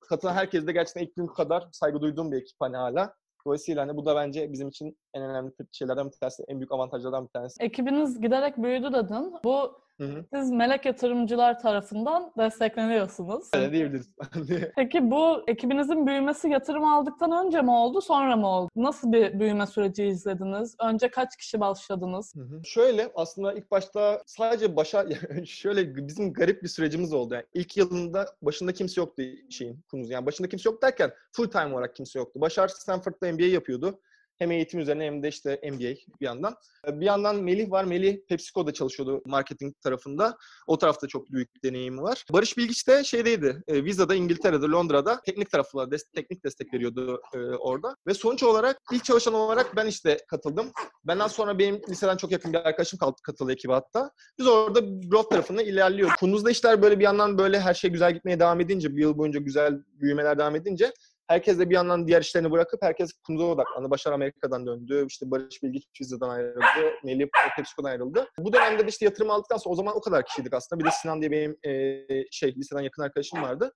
katılan 0.00 0.34
herkes 0.34 0.66
de 0.66 0.72
gerçekten 0.72 1.02
ilk 1.02 1.16
gün 1.16 1.26
kadar 1.26 1.68
saygı 1.72 2.00
duyduğum 2.00 2.32
bir 2.32 2.36
ekip 2.36 2.56
hani 2.60 2.76
hala. 2.76 3.14
Dolayısıyla 3.46 3.82
hani 3.82 3.96
bu 3.96 4.06
da 4.06 4.16
bence 4.16 4.52
bizim 4.52 4.68
için 4.68 4.98
en 5.14 5.22
önemli 5.22 5.52
şeylerden 5.72 6.06
bir 6.06 6.16
tanesi, 6.16 6.44
en 6.48 6.60
büyük 6.60 6.72
avantajlardan 6.72 7.24
bir 7.24 7.30
tanesi. 7.30 7.62
Ekibiniz 7.62 8.20
giderek 8.20 8.58
büyüdü 8.58 8.92
dedin. 8.92 9.34
Bu 9.44 9.80
Hı 9.98 10.04
hı. 10.04 10.24
Siz 10.34 10.50
melek 10.50 10.84
yatırımcılar 10.84 11.60
tarafından 11.60 12.32
destekleniyorsunuz. 12.38 13.48
Öyle 13.54 13.72
diyebiliriz. 13.72 14.10
Peki 14.76 15.10
bu 15.10 15.42
ekibinizin 15.46 16.06
büyümesi 16.06 16.48
yatırım 16.48 16.84
aldıktan 16.84 17.46
önce 17.46 17.62
mi 17.62 17.70
oldu, 17.70 18.00
sonra 18.00 18.36
mı 18.36 18.46
oldu? 18.48 18.70
Nasıl 18.76 19.12
bir 19.12 19.40
büyüme 19.40 19.66
süreci 19.66 20.04
izlediniz? 20.04 20.76
Önce 20.80 21.10
kaç 21.10 21.36
kişi 21.36 21.60
başladınız? 21.60 22.34
Hı 22.36 22.40
hı. 22.40 22.60
Şöyle 22.64 23.10
aslında 23.14 23.52
ilk 23.52 23.70
başta 23.70 24.22
sadece 24.26 24.76
başa 24.76 25.06
şöyle 25.44 25.96
bizim 25.96 26.32
garip 26.32 26.62
bir 26.62 26.68
sürecimiz 26.68 27.12
oldu. 27.12 27.34
Yani 27.34 27.44
ilk 27.54 27.76
yılında 27.76 28.26
başında 28.42 28.72
kimse 28.72 29.00
yoktu 29.00 29.22
şeyin 29.50 29.80
Kunuz. 29.90 30.10
Yani 30.10 30.26
başında 30.26 30.48
kimse 30.48 30.70
yok 30.70 30.82
derken 30.82 31.10
full 31.32 31.50
time 31.50 31.74
olarak 31.74 31.96
kimse 31.96 32.18
yoktu. 32.18 32.40
Başar 32.40 32.68
Stanford'da 32.68 33.32
MBA 33.32 33.44
yapıyordu. 33.44 34.00
Hem 34.38 34.50
eğitim 34.50 34.80
üzerine 34.80 35.04
hem 35.04 35.22
de 35.22 35.28
işte 35.28 35.60
MBA 35.64 35.78
bir 36.20 36.26
yandan. 36.26 36.54
Bir 36.88 37.06
yandan 37.06 37.36
Melih 37.36 37.70
var. 37.70 37.84
Melih 37.84 38.18
PepsiCo'da 38.28 38.72
çalışıyordu 38.72 39.22
marketing 39.26 39.74
tarafında. 39.82 40.36
O 40.66 40.78
tarafta 40.78 41.06
çok 41.06 41.30
büyük 41.32 41.64
deneyimi 41.64 42.02
var. 42.02 42.24
Barış 42.32 42.56
Bilgiç 42.58 42.88
de 42.88 43.04
şeydeydi. 43.04 43.62
E, 43.68 43.84
Visa'da, 43.84 44.14
İngiltere'de, 44.14 44.66
Londra'da 44.66 45.20
teknik 45.26 45.50
tarafla 45.50 45.82
des- 45.82 46.12
teknik 46.14 46.44
destek 46.44 46.74
veriyordu 46.74 47.20
e, 47.34 47.38
orada. 47.38 47.96
Ve 48.06 48.14
sonuç 48.14 48.42
olarak 48.42 48.78
ilk 48.92 49.04
çalışan 49.04 49.34
olarak 49.34 49.76
ben 49.76 49.86
işte 49.86 50.18
katıldım. 50.28 50.70
Benden 51.04 51.28
sonra 51.28 51.58
benim 51.58 51.80
liseden 51.88 52.16
çok 52.16 52.32
yakın 52.32 52.52
bir 52.52 52.58
arkadaşım 52.58 52.98
katıldı 53.22 53.52
ekibe 53.52 53.72
hatta. 53.72 54.10
Biz 54.38 54.46
orada 54.46 54.80
growth 54.80 55.30
tarafında 55.30 55.62
ilerliyoruz. 55.62 56.16
Kunduz'da 56.20 56.50
işler 56.50 56.82
böyle 56.82 56.98
bir 56.98 57.04
yandan 57.04 57.38
böyle 57.38 57.60
her 57.60 57.74
şey 57.74 57.90
güzel 57.90 58.14
gitmeye 58.14 58.40
devam 58.40 58.60
edince, 58.60 58.96
bir 58.96 59.00
yıl 59.00 59.18
boyunca 59.18 59.40
güzel 59.40 59.74
büyümeler 60.00 60.38
devam 60.38 60.56
edince 60.56 60.92
herkes 61.28 61.58
de 61.58 61.70
bir 61.70 61.74
yandan 61.74 62.06
diğer 62.06 62.20
işlerini 62.20 62.50
bırakıp 62.50 62.82
herkes 62.82 63.12
Kunduz'a 63.26 63.46
odaklandı. 63.46 63.90
Başar 63.90 64.12
Amerika'dan 64.12 64.66
döndü. 64.66 65.06
İşte 65.08 65.30
Barış 65.30 65.62
Bilgiç 65.62 65.86
Pizza'dan 65.94 66.28
ayrıldı. 66.28 66.94
Melih 67.04 67.26
PepsiCo'dan 67.56 67.90
ayrıldı. 67.90 68.26
Bu 68.38 68.52
dönemde 68.52 68.84
de 68.84 68.88
işte 68.88 69.04
yatırım 69.04 69.30
aldıktan 69.30 69.56
sonra 69.56 69.72
o 69.72 69.76
zaman 69.76 69.96
o 69.96 70.00
kadar 70.00 70.26
kişiydik 70.26 70.54
aslında. 70.54 70.80
Bir 70.80 70.84
de 70.84 70.90
Sinan 71.02 71.20
diye 71.20 71.30
benim 71.30 71.56
e, 71.66 72.04
şey 72.30 72.54
liseden 72.54 72.82
yakın 72.82 73.02
arkadaşım 73.02 73.42
vardı. 73.42 73.72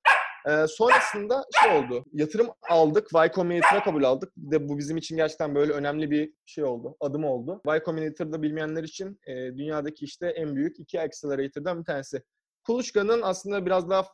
Ee, 0.49 0.67
sonrasında 0.69 1.45
şey 1.63 1.79
oldu. 1.79 2.05
Yatırım 2.13 2.49
aldık. 2.71 3.09
Y 3.15 3.31
Combinator'a 3.35 3.83
kabul 3.83 4.05
aldık. 4.05 4.33
De 4.37 4.69
bu 4.69 4.79
bizim 4.79 4.97
için 4.97 5.17
gerçekten 5.17 5.55
böyle 5.55 5.73
önemli 5.73 6.11
bir 6.11 6.33
şey 6.47 6.65
oldu. 6.65 6.97
Adım 7.01 7.25
oldu. 7.25 7.61
Y 7.67 7.83
Combinator'da 7.85 8.43
bilmeyenler 8.43 8.83
için 8.83 9.21
e, 9.27 9.35
dünyadaki 9.35 10.05
işte 10.05 10.27
en 10.27 10.57
büyük 10.57 10.81
iki 10.81 11.01
accelerator'dan 11.01 11.81
bir 11.81 11.85
tanesi. 11.85 12.23
Kuluçka'nın 12.67 13.23
aslında 13.23 13.67
biraz 13.67 13.91
daha 13.91 14.05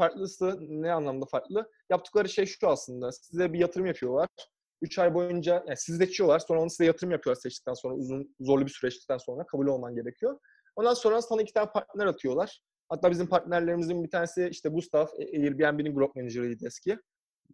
farklısı 0.00 0.58
ne 0.60 0.92
anlamda 0.92 1.26
farklı? 1.26 1.70
Yaptıkları 1.90 2.28
şey 2.28 2.46
şu 2.46 2.68
aslında. 2.68 3.12
Size 3.12 3.52
bir 3.52 3.58
yatırım 3.58 3.86
yapıyorlar. 3.86 4.28
3 4.82 4.98
ay 4.98 5.14
boyunca 5.14 5.64
yani 5.66 5.76
sizi 5.76 5.98
seçiyorlar. 5.98 6.38
Sonra 6.38 6.60
onu 6.60 6.70
size 6.70 6.84
yatırım 6.84 7.10
yapıyorlar 7.10 7.40
seçtikten 7.40 7.74
sonra. 7.74 7.94
Uzun, 7.94 8.34
zorlu 8.40 8.66
bir 8.66 8.70
süreçten 8.70 9.18
sonra 9.18 9.46
kabul 9.46 9.66
olman 9.66 9.94
gerekiyor. 9.94 10.38
Ondan 10.76 10.94
sonra 10.94 11.22
sana 11.22 11.42
iki 11.42 11.52
tane 11.52 11.70
partner 11.70 12.06
atıyorlar. 12.06 12.60
Hatta 12.88 13.10
bizim 13.10 13.26
partnerlerimizin 13.26 14.04
bir 14.04 14.10
tanesi 14.10 14.48
işte 14.50 14.68
Gustav, 14.68 15.06
Airbnb'nin 15.18 15.94
Growth 15.94 16.16
Manager'ıydı 16.16 16.66
eski. 16.66 16.98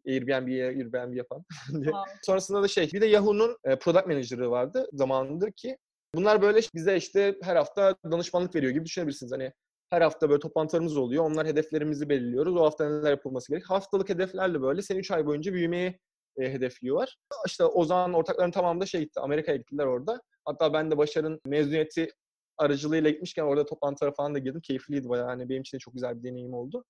Airbnb'ye 0.06 0.66
Airbnb 0.66 1.14
yapan. 1.14 1.44
Sonrasında 2.22 2.62
da 2.62 2.68
şey, 2.68 2.92
bir 2.92 3.00
de 3.00 3.06
Yahoo'nun 3.06 3.56
e, 3.64 3.78
Product 3.78 4.06
Manager'ı 4.06 4.50
vardı 4.50 4.88
zamanında 4.92 5.50
ki 5.50 5.76
bunlar 6.14 6.42
böyle 6.42 6.60
bize 6.74 6.96
işte 6.96 7.36
her 7.42 7.56
hafta 7.56 7.96
danışmanlık 8.04 8.54
veriyor 8.54 8.72
gibi 8.72 8.84
düşünebilirsiniz. 8.84 9.32
Hani 9.32 9.52
her 9.90 10.00
hafta 10.00 10.30
böyle 10.30 10.40
toplantılarımız 10.40 10.96
oluyor. 10.96 11.24
Onlar 11.24 11.46
hedeflerimizi 11.46 12.08
belirliyoruz. 12.08 12.56
O 12.56 12.64
hafta 12.64 12.88
neler 12.88 13.10
yapılması 13.10 13.52
gerek. 13.52 13.70
Haftalık 13.70 14.08
hedeflerle 14.08 14.62
böyle 14.62 14.82
seni 14.82 14.98
3 14.98 15.10
ay 15.10 15.26
boyunca 15.26 15.52
büyümeyi 15.52 15.98
e, 16.38 16.52
hedefliyorlar. 16.52 17.18
İşte 17.46 17.64
o 17.64 17.84
zaman 17.84 18.14
ortakların 18.14 18.50
tamamı 18.50 18.80
da 18.80 18.86
şey 18.86 19.00
gitti. 19.00 19.20
Amerika'ya 19.20 19.56
gittiler 19.56 19.86
orada. 19.86 20.22
Hatta 20.44 20.72
ben 20.72 20.90
de 20.90 20.98
Başar'ın 20.98 21.40
mezuniyeti 21.46 22.08
aracılığıyla 22.58 23.10
gitmişken 23.10 23.42
orada 23.42 23.66
toplantılara 23.66 24.12
falan 24.12 24.34
da 24.34 24.38
girdim. 24.38 24.60
Keyifliydi 24.60 25.08
bayağı. 25.08 25.26
Hani 25.26 25.48
benim 25.48 25.60
için 25.60 25.76
de 25.76 25.80
çok 25.80 25.94
güzel 25.94 26.18
bir 26.18 26.30
deneyim 26.30 26.54
oldu. 26.54 26.84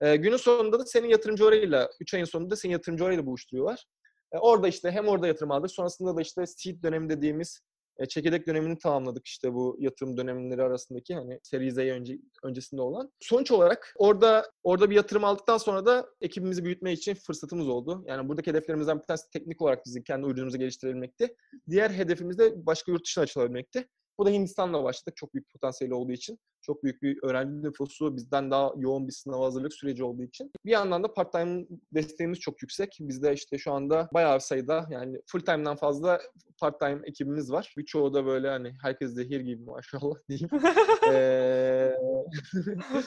E, 0.00 0.16
günün 0.16 0.36
sonunda 0.36 0.78
da 0.78 0.86
senin 0.86 1.08
yatırımcı 1.08 1.46
orayla, 1.46 1.90
3 2.00 2.14
ayın 2.14 2.24
sonunda 2.24 2.56
senin 2.56 2.72
yatırımcı 2.72 3.04
orayla 3.04 3.26
buluşturuyorlar. 3.26 3.84
E, 4.32 4.38
orada 4.38 4.68
işte 4.68 4.90
hem 4.90 5.08
orada 5.08 5.26
yatırım 5.26 5.50
aldık. 5.50 5.70
Sonrasında 5.70 6.16
da 6.16 6.20
işte 6.22 6.46
seed 6.46 6.82
dönemi 6.82 7.08
dediğimiz 7.08 7.60
e, 7.98 8.06
çekirdek 8.06 8.46
dönemini 8.46 8.78
tamamladık 8.78 9.26
işte 9.26 9.54
bu 9.54 9.76
yatırım 9.78 10.16
dönemleri 10.16 10.62
arasındaki 10.62 11.14
hani 11.14 11.40
Series 11.42 11.78
A 11.78 11.80
önce, 11.80 12.18
öncesinde 12.42 12.82
olan. 12.82 13.12
Sonuç 13.20 13.50
olarak 13.50 13.94
orada 13.96 14.50
orada 14.62 14.90
bir 14.90 14.96
yatırım 14.96 15.24
aldıktan 15.24 15.58
sonra 15.58 15.86
da 15.86 16.06
ekibimizi 16.20 16.64
büyütme 16.64 16.92
için 16.92 17.14
fırsatımız 17.14 17.68
oldu. 17.68 18.04
Yani 18.06 18.28
buradaki 18.28 18.50
hedeflerimizden 18.50 18.98
bir 18.98 19.04
tanesi 19.04 19.30
teknik 19.30 19.62
olarak 19.62 19.86
bizim 19.86 20.02
kendi 20.02 20.26
ürünümüzü 20.26 20.58
geliştirebilmekti. 20.58 21.36
Diğer 21.70 21.90
hedefimiz 21.90 22.38
de 22.38 22.66
başka 22.66 22.92
yurt 22.92 23.04
dışına 23.04 23.22
açılabilmekti. 23.24 23.88
Bu 24.18 24.26
da 24.26 24.30
Hindistan'la 24.30 24.84
başladık. 24.84 25.16
Çok 25.16 25.34
büyük 25.34 25.52
potansiyeli 25.52 25.94
olduğu 25.94 26.12
için. 26.12 26.38
Çok 26.62 26.84
büyük 26.84 27.02
bir 27.02 27.18
öğrenci 27.22 27.62
nüfusu, 27.62 28.16
bizden 28.16 28.50
daha 28.50 28.72
yoğun 28.76 29.08
bir 29.08 29.12
sınav 29.12 29.42
hazırlık 29.42 29.74
süreci 29.74 30.04
olduğu 30.04 30.22
için. 30.22 30.52
Bir 30.64 30.70
yandan 30.70 31.04
da 31.04 31.14
part-time 31.14 31.66
desteğimiz 31.94 32.40
çok 32.40 32.62
yüksek. 32.62 32.96
Bizde 33.00 33.32
işte 33.32 33.58
şu 33.58 33.72
anda 33.72 34.08
bayağı 34.14 34.40
sayıda 34.40 34.86
yani 34.90 35.20
full-time'dan 35.26 35.76
fazla 35.76 36.20
part-time 36.60 37.00
ekibimiz 37.04 37.52
var. 37.52 37.74
Birçoğu 37.78 38.14
da 38.14 38.26
böyle 38.26 38.48
hani 38.48 38.74
herkes 38.82 39.10
zehir 39.10 39.40
gibi 39.40 39.64
maşallah 39.64 40.14
diyeyim. 40.28 40.48
ee, 41.12 41.92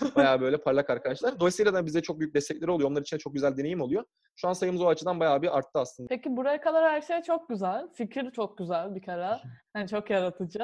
bayağı 0.16 0.42
böyle 0.42 0.58
parlak 0.58 0.90
arkadaşlar. 0.90 1.40
Dolayısıyla 1.40 1.74
da 1.74 1.86
bize 1.86 2.02
çok 2.02 2.20
büyük 2.20 2.36
destekleri 2.36 2.72
oluyor. 2.72 2.90
Onlar 2.90 3.02
için 3.02 3.18
çok 3.18 3.34
güzel 3.34 3.58
deneyim 3.58 3.82
oluyor. 3.82 4.04
Şu 4.36 4.48
an 4.48 4.54
sayımız 4.54 4.82
o 4.82 4.88
açıdan 4.88 5.20
bayağı 5.20 5.42
bir 5.42 5.58
arttı 5.58 5.80
aslında. 5.80 6.08
Peki 6.08 6.38
buraya 6.38 6.62
kadar 6.62 6.92
her 6.92 7.02
şey 7.02 7.22
çok 7.22 7.50
güzel. 7.50 7.88
Fikir 7.94 8.32
çok 8.32 8.58
güzel 8.58 8.96
bir 8.96 9.02
kere. 9.02 9.30
Yani 9.76 9.88
çok 9.88 10.10
yaratıcı. 10.10 10.64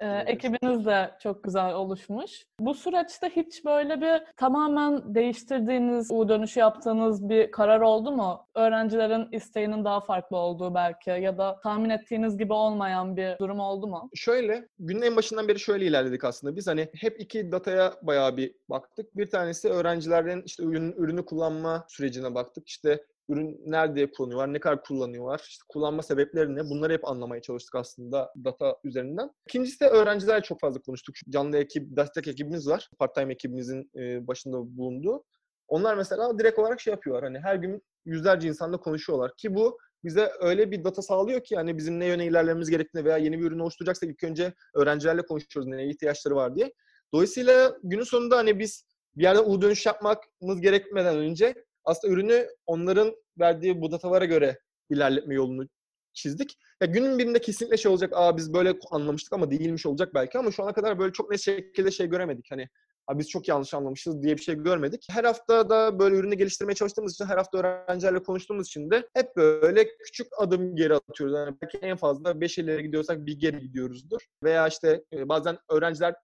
Ee, 0.00 0.18
ekibiniz 0.26 0.86
de 0.86 1.10
çok 1.22 1.44
güzel 1.44 1.74
oluşmuş. 1.74 2.29
Bu 2.60 2.74
süreçte 2.74 3.30
hiç 3.36 3.64
böyle 3.64 4.00
bir 4.00 4.22
tamamen 4.36 5.14
değiştirdiğiniz, 5.14 6.10
U 6.10 6.28
dönüşü 6.28 6.60
yaptığınız 6.60 7.28
bir 7.28 7.50
karar 7.50 7.80
oldu 7.80 8.12
mu? 8.12 8.46
Öğrencilerin 8.54 9.28
isteğinin 9.32 9.84
daha 9.84 10.00
farklı 10.00 10.36
olduğu 10.36 10.74
belki 10.74 11.10
ya 11.10 11.38
da 11.38 11.60
tahmin 11.62 11.90
ettiğiniz 11.90 12.38
gibi 12.38 12.52
olmayan 12.52 13.16
bir 13.16 13.38
durum 13.38 13.60
oldu 13.60 13.86
mu? 13.86 14.10
Şöyle, 14.14 14.68
günün 14.78 15.02
en 15.02 15.16
başından 15.16 15.48
beri 15.48 15.58
şöyle 15.58 15.86
ilerledik 15.86 16.24
aslında. 16.24 16.56
Biz 16.56 16.66
hani 16.66 16.88
hep 16.96 17.20
iki 17.20 17.52
dataya 17.52 17.92
bayağı 18.02 18.36
bir 18.36 18.54
baktık. 18.70 19.16
Bir 19.16 19.30
tanesi 19.30 19.68
öğrencilerin 19.68 20.42
işte 20.46 20.62
ürün, 20.62 20.92
ürünü 20.92 21.24
kullanma 21.24 21.84
sürecine 21.88 22.34
baktık. 22.34 22.68
İşte 22.68 23.04
ürün 23.30 23.60
nerede 23.66 24.10
kullanıyorlar, 24.10 24.52
ne 24.52 24.60
kadar 24.60 24.82
kullanıyorlar, 24.82 25.44
işte 25.48 25.64
kullanma 25.68 26.02
sebepleri 26.02 26.56
ne 26.56 26.64
bunları 26.64 26.92
hep 26.92 27.08
anlamaya 27.08 27.42
çalıştık 27.42 27.74
aslında 27.74 28.32
data 28.44 28.76
üzerinden. 28.84 29.30
İkincisi 29.48 29.80
de 29.80 29.88
öğrencilerle 29.88 30.42
çok 30.42 30.60
fazla 30.60 30.80
konuştuk. 30.80 31.14
Canlı 31.28 31.56
ekip, 31.56 31.96
destek 31.96 32.28
ekibimiz 32.28 32.68
var. 32.68 32.88
Part-time 32.98 33.32
ekibimizin 33.32 33.90
başında 34.26 34.76
bulunduğu. 34.76 35.24
Onlar 35.68 35.96
mesela 35.96 36.38
direkt 36.38 36.58
olarak 36.58 36.80
şey 36.80 36.90
yapıyorlar. 36.90 37.24
Hani 37.24 37.38
her 37.38 37.54
gün 37.54 37.82
yüzlerce 38.04 38.48
insanla 38.48 38.76
konuşuyorlar 38.76 39.32
ki 39.36 39.54
bu 39.54 39.78
bize 40.04 40.30
öyle 40.40 40.70
bir 40.70 40.84
data 40.84 41.02
sağlıyor 41.02 41.44
ki 41.44 41.56
hani 41.56 41.78
bizim 41.78 42.00
ne 42.00 42.06
yöne 42.06 42.26
ilerlememiz 42.26 42.70
gerektiğini 42.70 43.04
veya 43.04 43.16
yeni 43.16 43.38
bir 43.38 43.44
ürün 43.44 43.58
oluşturacaksak 43.58 44.10
ilk 44.10 44.24
önce 44.24 44.54
öğrencilerle 44.74 45.22
konuşuyoruz 45.22 45.70
neye 45.70 45.88
ihtiyaçları 45.88 46.36
var 46.36 46.56
diye. 46.56 46.72
Dolayısıyla 47.14 47.78
günün 47.82 48.02
sonunda 48.02 48.36
hani 48.36 48.58
biz 48.58 48.84
bir 49.16 49.22
yerde 49.22 49.40
U 49.40 49.62
dönüş 49.62 49.86
yapmamız 49.86 50.60
gerekmeden 50.60 51.16
önce 51.16 51.54
aslında 51.90 52.14
ürünü 52.14 52.48
onların 52.66 53.16
verdiği 53.40 53.80
bu 53.80 53.92
datalara 53.92 54.24
göre 54.24 54.58
ilerletme 54.90 55.34
yolunu 55.34 55.68
çizdik. 56.12 56.58
Ya 56.82 56.86
günün 56.86 57.18
birinde 57.18 57.40
kesinlikle 57.40 57.76
şey 57.76 57.92
olacak. 57.92 58.12
Aa 58.14 58.36
biz 58.36 58.54
böyle 58.54 58.74
anlamıştık 58.90 59.32
ama 59.32 59.50
değilmiş 59.50 59.86
olacak 59.86 60.14
belki 60.14 60.38
ama 60.38 60.50
şu 60.50 60.62
ana 60.62 60.72
kadar 60.72 60.98
böyle 60.98 61.12
çok 61.12 61.30
net 61.30 61.40
şekilde 61.40 61.90
şey 61.90 62.06
göremedik. 62.06 62.46
Hani 62.50 62.68
biz 63.14 63.28
çok 63.28 63.48
yanlış 63.48 63.74
anlamışız 63.74 64.22
diye 64.22 64.36
bir 64.36 64.42
şey 64.42 64.54
görmedik. 64.54 65.06
Her 65.10 65.24
hafta 65.24 65.70
da 65.70 65.98
böyle 65.98 66.16
ürünü 66.16 66.34
geliştirmeye 66.34 66.74
çalıştığımız 66.74 67.14
için, 67.14 67.24
her 67.24 67.36
hafta 67.36 67.58
öğrencilerle 67.58 68.22
konuştuğumuz 68.22 68.66
için 68.66 68.90
de 68.90 69.08
hep 69.14 69.36
böyle 69.36 69.88
küçük 70.04 70.26
adım 70.38 70.76
geri 70.76 70.94
atıyoruz. 70.94 71.36
Yani 71.36 71.56
belki 71.62 71.78
en 71.78 71.96
fazla 71.96 72.40
5 72.40 72.58
ileri 72.58 72.82
gidiyorsak 72.82 73.26
bir 73.26 73.38
geri 73.38 73.60
gidiyoruzdur. 73.60 74.20
Veya 74.44 74.68
işte 74.68 75.04
bazen 75.12 75.58
öğrenciler 75.70 76.14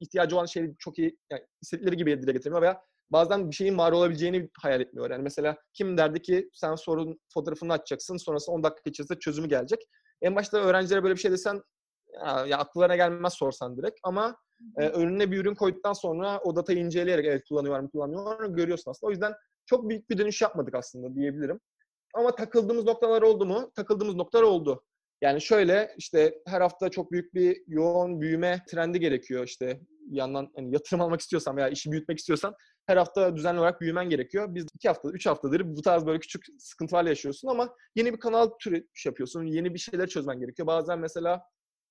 ihtiyacı 0.00 0.36
olan 0.36 0.46
şeyi 0.46 0.74
çok 0.78 0.98
iyi, 0.98 1.18
yani 1.30 1.42
istedikleri 1.62 1.96
gibi 1.96 2.22
dile 2.22 2.32
getirmiyor 2.32 2.62
veya 2.62 2.82
bazen 3.10 3.50
bir 3.50 3.56
şeyin 3.56 3.78
var 3.78 3.92
olabileceğini 3.92 4.50
hayal 4.62 4.80
etmiyor. 4.80 5.10
Yani 5.10 5.22
mesela 5.22 5.56
kim 5.72 5.98
derdi 5.98 6.22
ki 6.22 6.50
sen 6.52 6.74
sorun 6.74 7.20
fotoğrafını 7.34 7.72
açacaksın 7.72 8.16
sonrasında 8.16 8.56
10 8.56 8.62
dakika 8.62 8.90
içerisinde 8.90 9.18
çözümü 9.18 9.48
gelecek. 9.48 9.80
En 10.22 10.36
başta 10.36 10.58
öğrencilere 10.58 11.02
böyle 11.02 11.14
bir 11.14 11.20
şey 11.20 11.30
desen 11.30 11.62
ya, 12.14 12.46
ya 12.46 12.58
akıllarına 12.58 12.96
gelmez 12.96 13.32
sorsan 13.32 13.76
direkt 13.76 13.98
ama 14.02 14.36
e, 14.78 14.88
önüne 14.88 15.30
bir 15.30 15.38
ürün 15.38 15.54
koyduktan 15.54 15.92
sonra 15.92 16.40
o 16.40 16.56
datayı 16.56 16.78
inceleyerek 16.78 17.26
evet 17.26 17.42
kullanıyorlar 17.48 17.80
mı 17.80 17.90
kullanmıyorlar 17.90 18.40
mı 18.40 18.56
görüyorsun 18.56 18.90
aslında. 18.90 19.08
O 19.08 19.10
yüzden 19.10 19.34
çok 19.66 19.88
büyük 19.88 20.10
bir 20.10 20.18
dönüş 20.18 20.42
yapmadık 20.42 20.74
aslında 20.74 21.14
diyebilirim. 21.14 21.60
Ama 22.14 22.34
takıldığımız 22.34 22.84
noktalar 22.84 23.22
oldu 23.22 23.46
mu? 23.46 23.72
Takıldığımız 23.74 24.14
noktalar 24.14 24.42
oldu. 24.42 24.84
Yani 25.20 25.40
şöyle 25.40 25.94
işte 25.96 26.34
her 26.46 26.60
hafta 26.60 26.88
çok 26.88 27.12
büyük 27.12 27.34
bir 27.34 27.62
yoğun 27.66 28.20
büyüme 28.20 28.64
trendi 28.68 29.00
gerekiyor 29.00 29.44
işte 29.44 29.80
bir 30.00 30.16
yandan 30.16 30.52
hani 30.56 30.74
yatırım 30.74 31.00
almak 31.00 31.20
istiyorsan 31.20 31.56
veya 31.56 31.68
işi 31.68 31.92
büyütmek 31.92 32.18
istiyorsan 32.18 32.54
her 32.86 32.96
hafta 32.96 33.36
düzenli 33.36 33.58
olarak 33.60 33.80
büyümen 33.80 34.10
gerekiyor. 34.10 34.54
Biz 34.54 34.66
iki 34.74 34.88
hafta, 34.88 35.10
üç 35.10 35.26
haftadır 35.26 35.76
bu 35.76 35.82
tarz 35.82 36.06
böyle 36.06 36.20
küçük 36.20 36.46
sıkıntılarla 36.58 37.08
yaşıyorsun 37.08 37.48
ama 37.48 37.74
yeni 37.94 38.12
bir 38.12 38.20
kanal 38.20 38.50
türü 38.60 38.88
yapıyorsun. 39.06 39.44
Yeni 39.44 39.74
bir 39.74 39.78
şeyler 39.78 40.06
çözmen 40.06 40.40
gerekiyor. 40.40 40.66
Bazen 40.66 40.98
mesela 40.98 41.42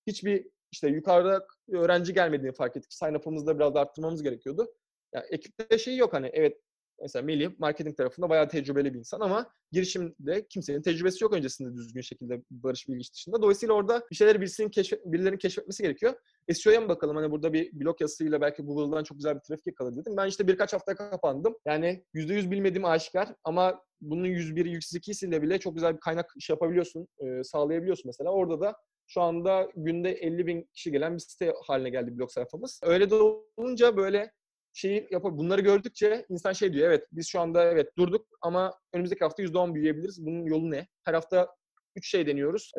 hiçbir 0.08 0.48
işte 0.72 0.88
yukarıda 0.88 1.48
öğrenci 1.72 2.14
gelmediğini 2.14 2.56
fark 2.56 2.78
ettik. 2.78 2.94
Sign-up'ımızı 2.94 3.60
biraz 3.60 3.75
da 3.75 3.80
arttırmamız 3.80 4.24
gerekiyordu. 4.24 4.74
Yani 5.14 5.25
ekipte 5.30 5.78
şey 5.78 5.98
yok 5.98 6.14
hani 6.14 6.30
evet 6.34 6.58
mesela 7.02 7.25
Melih 7.25 7.50
marketing 7.58 7.98
tarafında 7.98 8.30
bayağı 8.30 8.50
tecrübeli 8.50 8.94
bir 8.94 9.00
insan 9.00 9.20
ama 9.20 9.50
girişimde 9.72 10.48
kimsenin 10.50 10.82
tecrübesi 10.82 11.24
yok 11.24 11.34
öncesinde 11.34 11.74
düzgün 11.74 12.02
şekilde 12.02 12.42
Barış 12.52 12.88
Bilgiç 12.88 13.14
dışında. 13.14 13.42
Dolayısıyla 13.42 13.75
orada 13.75 14.04
bir 14.12 14.16
şeyleri 14.16 14.42
birisinin 14.42 14.70
keşfet, 14.70 15.06
birilerinin 15.06 15.38
keşfetmesi 15.38 15.84
gerekiyor. 15.84 16.14
SEO'ya 16.54 16.82
mı 16.82 16.90
bakalım? 16.90 17.16
Hani 17.16 17.32
burada 17.32 17.54
bir 17.54 17.80
blog 17.80 18.02
yazısıyla 18.02 18.42
belki 18.42 18.64
Google'dan 18.64 19.04
çok 19.04 19.18
güzel 19.18 19.36
bir 19.36 19.40
trafik 19.40 19.68
yakalar 19.68 19.96
dedim. 19.96 20.18
Ben 20.18 20.28
işte 20.28 20.48
birkaç 20.48 20.74
hafta 20.74 20.96
kapandım. 20.96 21.56
Yani 21.66 22.04
%100 22.14 22.52
bilmediğim 22.52 22.86
aşikar 22.86 23.30
ama 23.44 23.82
bunun 24.02 24.25
101'i, 24.25 24.75
102'siyle 24.75 25.42
bile 25.42 25.60
çok 25.60 25.75
güzel 25.75 25.94
bir 25.94 26.00
kaynak 26.00 26.34
iş 26.38 26.50
yapabiliyorsun, 26.50 27.08
e, 27.20 27.44
sağlayabiliyorsun 27.44 28.04
mesela. 28.06 28.32
Orada 28.32 28.62
da 28.62 28.75
şu 29.08 29.22
anda 29.22 29.70
günde 29.75 30.12
50 30.12 30.48
bin 30.48 30.70
kişi 30.74 30.92
gelen 30.92 31.14
bir 31.14 31.20
site 31.20 31.54
haline 31.66 31.90
geldi 31.90 32.18
blog 32.18 32.32
sayfamız. 32.32 32.80
Öyle 32.84 33.10
de 33.10 33.16
olunca 33.16 33.98
böyle 33.98 34.32
şeyi 34.75 35.08
yapıp 35.12 35.38
bunları 35.38 35.62
gördükçe 35.62 36.25
insan 36.29 36.53
şey 36.53 36.74
diyor 36.74 36.88
evet 36.88 37.08
biz 37.12 37.27
şu 37.27 37.39
anda 37.39 37.72
evet 37.72 37.98
durduk 37.98 38.27
ama 38.41 38.74
önümüzdeki 38.94 39.24
hafta 39.24 39.44
%10 39.44 39.75
büyüyebiliriz. 39.75 40.25
Bunun 40.25 40.46
yolu 40.46 40.72
ne? 40.72 40.88
Her 41.03 41.13
hafta 41.13 41.55
3 41.96 42.10
şey 42.10 42.27
deniyoruz. 42.27 42.72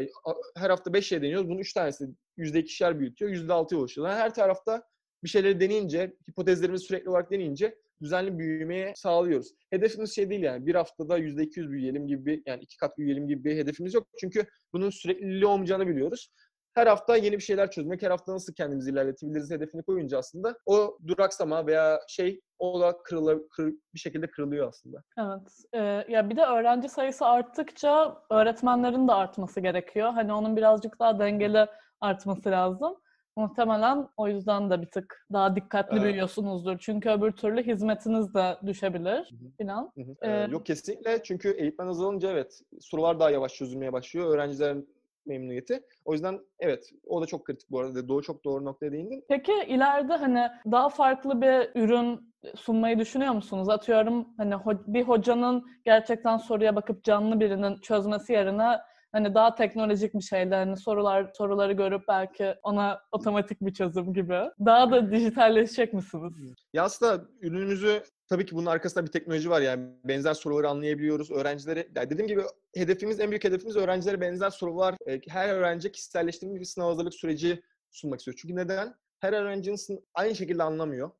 Her 0.56 0.70
hafta 0.70 0.92
5 0.92 1.06
şey 1.06 1.22
deniyoruz. 1.22 1.48
Bunun 1.48 1.58
3 1.58 1.72
tanesi 1.72 2.08
%2'şer 2.38 2.98
büyütüyor. 2.98 3.30
%6'ya 3.30 3.80
ulaşıyor. 3.80 4.08
Yani 4.08 4.18
her 4.18 4.34
tarafta 4.34 4.82
bir 5.24 5.28
şeyleri 5.28 5.60
deneyince, 5.60 6.16
hipotezlerimizi 6.30 6.84
sürekli 6.84 7.10
olarak 7.10 7.30
deneyince 7.30 7.78
düzenli 8.02 8.38
büyümeye 8.38 8.92
sağlıyoruz. 8.96 9.52
Hedefimiz 9.70 10.14
şey 10.14 10.30
değil 10.30 10.42
yani 10.42 10.66
bir 10.66 10.74
haftada 10.74 11.18
%200 11.18 11.70
büyüyelim 11.70 12.06
gibi 12.06 12.42
yani 12.46 12.62
iki 12.62 12.76
kat 12.76 12.98
büyüyelim 12.98 13.28
gibi 13.28 13.44
bir 13.44 13.56
hedefimiz 13.56 13.94
yok. 13.94 14.08
Çünkü 14.20 14.46
bunun 14.72 14.90
sürekliliği 14.90 15.46
olmayacağını 15.46 15.88
biliyoruz. 15.88 16.28
Her 16.76 16.86
hafta 16.86 17.16
yeni 17.16 17.36
bir 17.36 17.42
şeyler 17.42 17.70
çözmek, 17.70 18.02
her 18.02 18.10
hafta 18.10 18.34
nasıl 18.34 18.54
kendimizi 18.54 18.90
ilerletebiliriz 18.90 19.50
hedefini 19.50 19.82
koyunca 19.82 20.18
aslında 20.18 20.56
o 20.66 20.98
duraksama 21.06 21.66
veya 21.66 22.00
şey 22.08 22.40
o 22.58 22.80
da 22.80 22.98
kırıla, 23.04 23.48
kır, 23.48 23.74
bir 23.94 23.98
şekilde 23.98 24.30
kırılıyor 24.30 24.68
aslında. 24.68 25.02
Evet. 25.18 25.52
Ee, 25.74 26.12
ya 26.12 26.30
bir 26.30 26.36
de 26.36 26.42
öğrenci 26.44 26.88
sayısı 26.88 27.26
arttıkça 27.26 28.22
öğretmenlerin 28.30 29.08
de 29.08 29.12
artması 29.12 29.60
gerekiyor. 29.60 30.10
Hani 30.10 30.32
onun 30.32 30.56
birazcık 30.56 30.98
daha 31.00 31.18
dengeli 31.18 31.66
artması 32.00 32.50
lazım. 32.50 32.96
Muhtemelen 33.36 34.08
o 34.16 34.28
yüzden 34.28 34.70
de 34.70 34.82
bir 34.82 34.86
tık 34.90 35.26
daha 35.32 35.56
dikkatli 35.56 35.96
Evet. 35.96 36.04
büyüyorsunuzdur. 36.04 36.78
Çünkü 36.78 37.10
öbür 37.10 37.32
türlü 37.32 37.62
hizmetiniz 37.66 38.34
de 38.34 38.56
düşebebilir 38.66 39.30
filan. 39.58 39.92
Ee, 39.96 40.30
Ee, 40.30 40.46
Yok 40.50 40.66
kesinlikle 40.66 41.22
çünkü 41.22 41.50
eğitmen 41.50 41.86
azalınca 41.86 42.30
evet 42.30 42.60
sorular 42.80 43.20
daha 43.20 43.30
yavaş 43.30 43.54
çözülmeye 43.54 43.92
başlıyor. 43.92 44.34
Öğrencilerin 44.34 44.95
memnuniyeti. 45.26 45.82
O 46.04 46.12
yüzden 46.12 46.40
evet 46.58 46.90
o 47.06 47.22
da 47.22 47.26
çok 47.26 47.44
kritik 47.44 47.70
bu 47.70 47.80
arada. 47.80 48.08
Doğru 48.08 48.22
çok 48.22 48.44
doğru 48.44 48.64
noktaya 48.64 48.92
değindin. 48.92 49.24
Peki 49.28 49.52
ileride 49.66 50.12
hani 50.12 50.48
daha 50.70 50.88
farklı 50.88 51.40
bir 51.42 51.80
ürün 51.82 52.34
sunmayı 52.54 52.98
düşünüyor 52.98 53.34
musunuz? 53.34 53.68
Atıyorum 53.68 54.28
hani 54.36 54.54
bir 54.86 55.02
hocanın 55.02 55.64
gerçekten 55.84 56.36
soruya 56.36 56.76
bakıp 56.76 57.04
canlı 57.04 57.40
birinin 57.40 57.80
çözmesi 57.80 58.32
yerine 58.32 58.78
hani 59.16 59.34
daha 59.34 59.54
teknolojik 59.54 60.14
bir 60.14 60.20
şeyle 60.20 60.54
hani 60.54 60.76
sorular 60.76 61.30
soruları 61.34 61.72
görüp 61.72 62.02
belki 62.08 62.54
ona 62.62 63.00
otomatik 63.12 63.60
bir 63.60 63.74
çözüm 63.74 64.14
gibi. 64.14 64.40
Daha 64.66 64.90
da 64.90 65.10
dijitalleşecek 65.10 65.92
misiniz? 65.92 66.32
Ya 66.72 66.84
aslında 66.84 67.24
ürünümüzü 67.40 68.02
tabii 68.28 68.46
ki 68.46 68.56
bunun 68.56 68.66
arkasında 68.66 69.06
bir 69.06 69.12
teknoloji 69.12 69.50
var 69.50 69.60
yani 69.60 69.88
benzer 70.04 70.34
soruları 70.34 70.68
anlayabiliyoruz. 70.68 71.30
Öğrencilere 71.30 71.88
yani 71.96 72.10
dediğim 72.10 72.28
gibi 72.28 72.42
hedefimiz 72.74 73.20
en 73.20 73.30
büyük 73.30 73.44
hedefimiz 73.44 73.76
öğrencilere 73.76 74.20
benzer 74.20 74.50
sorular 74.50 74.94
e, 75.06 75.20
her 75.28 75.48
öğrenci 75.48 75.92
kişiselleştirilmiş 75.92 76.60
bir 76.60 76.66
sınav 76.66 76.88
hazırlık 76.88 77.14
süreci 77.14 77.62
sunmak 77.90 78.20
istiyor. 78.20 78.36
Çünkü 78.40 78.56
neden? 78.56 78.94
Her 79.20 79.32
öğrencinin 79.32 80.04
aynı 80.14 80.34
şekilde 80.34 80.62
anlamıyor. 80.62 81.10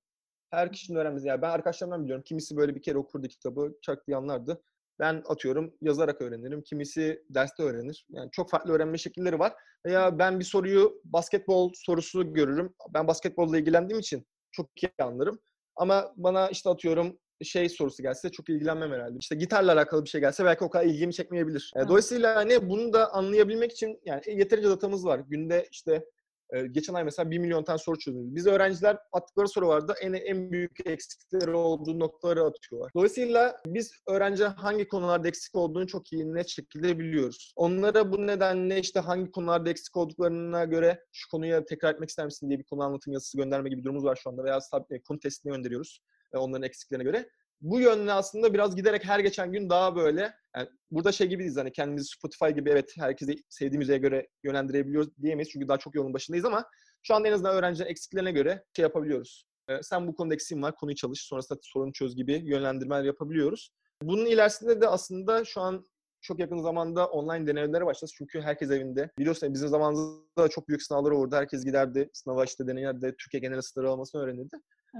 Her 0.51 0.73
kişinin 0.73 0.99
öğrenmesi. 0.99 1.29
Yani 1.29 1.43
ben 1.43 1.51
arkadaşlarımdan 1.51 2.05
biliyorum. 2.05 2.25
Kimisi 2.27 2.57
böyle 2.57 2.75
bir 2.75 2.83
kere 2.83 2.99
okurdu 2.99 3.29
kitabı, 3.29 3.73
çak 3.83 4.07
diye 4.07 4.17
anlardı. 4.17 4.63
Ben 5.01 5.23
atıyorum 5.29 5.75
yazarak 5.81 6.21
öğrenirim. 6.23 6.63
Kimisi 6.63 7.23
derste 7.31 7.63
öğrenir. 7.63 8.07
Yani 8.11 8.31
çok 8.33 8.51
farklı 8.51 8.73
öğrenme 8.73 8.99
şekilleri 8.99 9.39
var. 9.39 9.53
Veya 9.87 10.19
ben 10.19 10.41
bir 10.41 10.45
soruyu 10.45 11.01
basketbol 11.05 11.73
sorusu 11.75 12.35
görürüm. 12.35 12.75
Ben 12.95 13.09
basketbolla 13.09 13.59
ilgilendiğim 13.59 14.01
için 14.01 14.27
çok 14.53 14.83
iyi 14.83 14.91
anlarım. 15.03 15.39
Ama 15.77 16.13
bana 16.17 16.49
işte 16.49 16.71
atıyorum 16.71 17.19
şey 17.43 17.69
sorusu 17.69 18.03
gelse 18.03 18.31
çok 18.31 18.49
ilgilenmem 18.49 18.93
herhalde. 18.93 19.19
İşte 19.21 19.37
gitarla 19.37 19.73
alakalı 19.73 20.05
bir 20.05 20.09
şey 20.09 20.21
gelse 20.21 20.45
belki 20.45 20.65
o 20.65 20.71
kadar 20.71 20.85
ilgimi 20.85 21.15
çekmeyebilir. 21.15 21.73
E, 21.77 21.79
Evet. 21.79 21.89
Dolayısıyla 21.89 22.37
hani 22.37 22.69
bunu 22.69 22.93
da 22.93 23.13
anlayabilmek 23.13 23.73
için 23.73 24.01
yani 24.05 24.23
yeterince 24.27 24.69
datamız 24.69 25.07
var. 25.07 25.19
Günde 25.29 25.69
işte 25.71 26.05
e, 26.53 26.67
geçen 26.67 26.95
ay 26.95 27.05
mesela 27.05 27.31
1 27.31 27.39
milyon 27.39 27.65
tane 27.65 27.79
soru 27.79 27.99
çözdük. 27.99 28.35
Biz 28.35 28.47
öğrenciler 28.47 28.99
attıkları 29.13 29.49
sorularda 29.49 29.95
en 30.03 30.13
en 30.13 30.53
büyük 30.53 30.87
eksikleri 30.87 31.51
olduğu 31.51 31.99
noktaları 31.99 32.45
atıyorlar. 32.45 32.93
Dolayısıyla 32.95 33.57
biz 33.67 33.93
öğrenci 34.09 34.45
hangi 34.45 34.89
konularda 34.89 35.29
eksik 35.29 35.55
olduğunu 35.55 35.87
çok 35.87 36.13
iyi 36.13 36.35
net 36.35 36.49
şekilde 36.49 36.99
biliyoruz. 36.99 37.53
Onlara 37.57 38.13
bu 38.13 38.27
nedenle 38.27 38.81
işte 38.81 39.01
hangi 39.01 39.31
konularda 39.31 39.71
eksik 39.71 39.97
olduklarına 39.97 40.65
göre 40.65 41.05
şu 41.13 41.31
konuya 41.31 41.65
tekrar 41.65 41.95
etmek 41.95 42.09
ister 42.09 42.25
misin 42.25 42.49
diye 42.49 42.59
bir 42.59 42.65
konu 42.65 42.83
anlatım 42.83 43.13
yazısı 43.13 43.39
gönderme 43.39 43.69
gibi 43.69 43.85
durumumuz 43.85 44.05
var 44.05 44.19
şu 44.23 44.31
anda 44.31 44.45
veya 44.45 44.59
e, 44.91 45.03
konu 45.03 45.19
testini 45.19 45.53
gönderiyoruz 45.53 46.01
e, 46.35 46.39
onların 46.39 46.63
eksiklerine 46.63 47.05
göre. 47.05 47.31
Bu 47.61 47.81
yönde 47.81 48.13
aslında 48.13 48.55
biraz 48.55 48.77
giderek 48.77 49.05
her 49.05 49.21
geçen 49.21 49.53
gün 49.53 49.71
daha 49.71 49.97
böyle 49.97 50.35
yani 50.57 50.69
burada 50.91 51.13
şey 51.13 51.27
gibi 51.27 51.41
değiliz 51.41 51.57
hani 51.57 51.73
kendimizi 51.73 52.09
Spotify 52.09 52.49
gibi 52.49 52.71
evet 52.71 52.93
herkesi 52.99 53.37
sevdiği 53.49 53.79
müziğe 53.79 53.99
göre 53.99 54.29
yönlendirebiliyoruz 54.45 55.17
diyemeyiz 55.23 55.49
çünkü 55.51 55.69
daha 55.69 55.79
çok 55.79 55.95
yolun 55.95 56.15
başındayız 56.15 56.45
ama 56.45 56.65
şu 57.03 57.15
anda 57.15 57.29
en 57.29 57.33
azından 57.33 57.57
öğrencilerin 57.57 57.91
eksiklerine 57.91 58.33
göre 58.33 58.65
şey 58.77 58.83
yapabiliyoruz. 58.83 59.47
Ee, 59.69 59.83
sen 59.83 60.09
bu 60.09 60.15
konuda 60.15 60.35
eksiğin 60.35 60.63
var, 60.63 60.77
konuyu 60.77 60.97
çalış, 60.97 61.21
sonrasında 61.23 61.59
sorunu 61.63 61.93
çöz 61.93 62.17
gibi 62.17 62.43
yönlendirmeler 62.45 63.05
yapabiliyoruz. 63.05 63.71
Bunun 64.03 64.27
ilerisinde 64.27 64.81
de 64.81 64.89
aslında 64.89 65.45
şu 65.45 65.61
an 65.61 65.89
çok 66.21 66.39
yakın 66.39 66.59
zamanda 66.59 67.07
online 67.07 67.47
deneyimlere 67.47 67.87
başlayacağız. 67.87 68.15
Çünkü 68.19 68.41
herkes 68.41 68.71
evinde. 68.71 69.11
Biliyorsun 69.19 69.55
bizim 69.55 69.69
zamanımızda 69.69 70.43
da 70.43 70.49
çok 70.49 70.69
büyük 70.69 70.83
sınavlar 70.83 71.11
olurdu. 71.11 71.37
Herkes 71.37 71.65
giderdi 71.65 72.11
sınava 72.13 72.45
işte 72.45 72.67
deneyerde 72.67 73.17
Türkiye 73.17 73.41
genel 73.41 73.61
sıralamasını 73.61 74.23
öğrenirdi. 74.23 74.57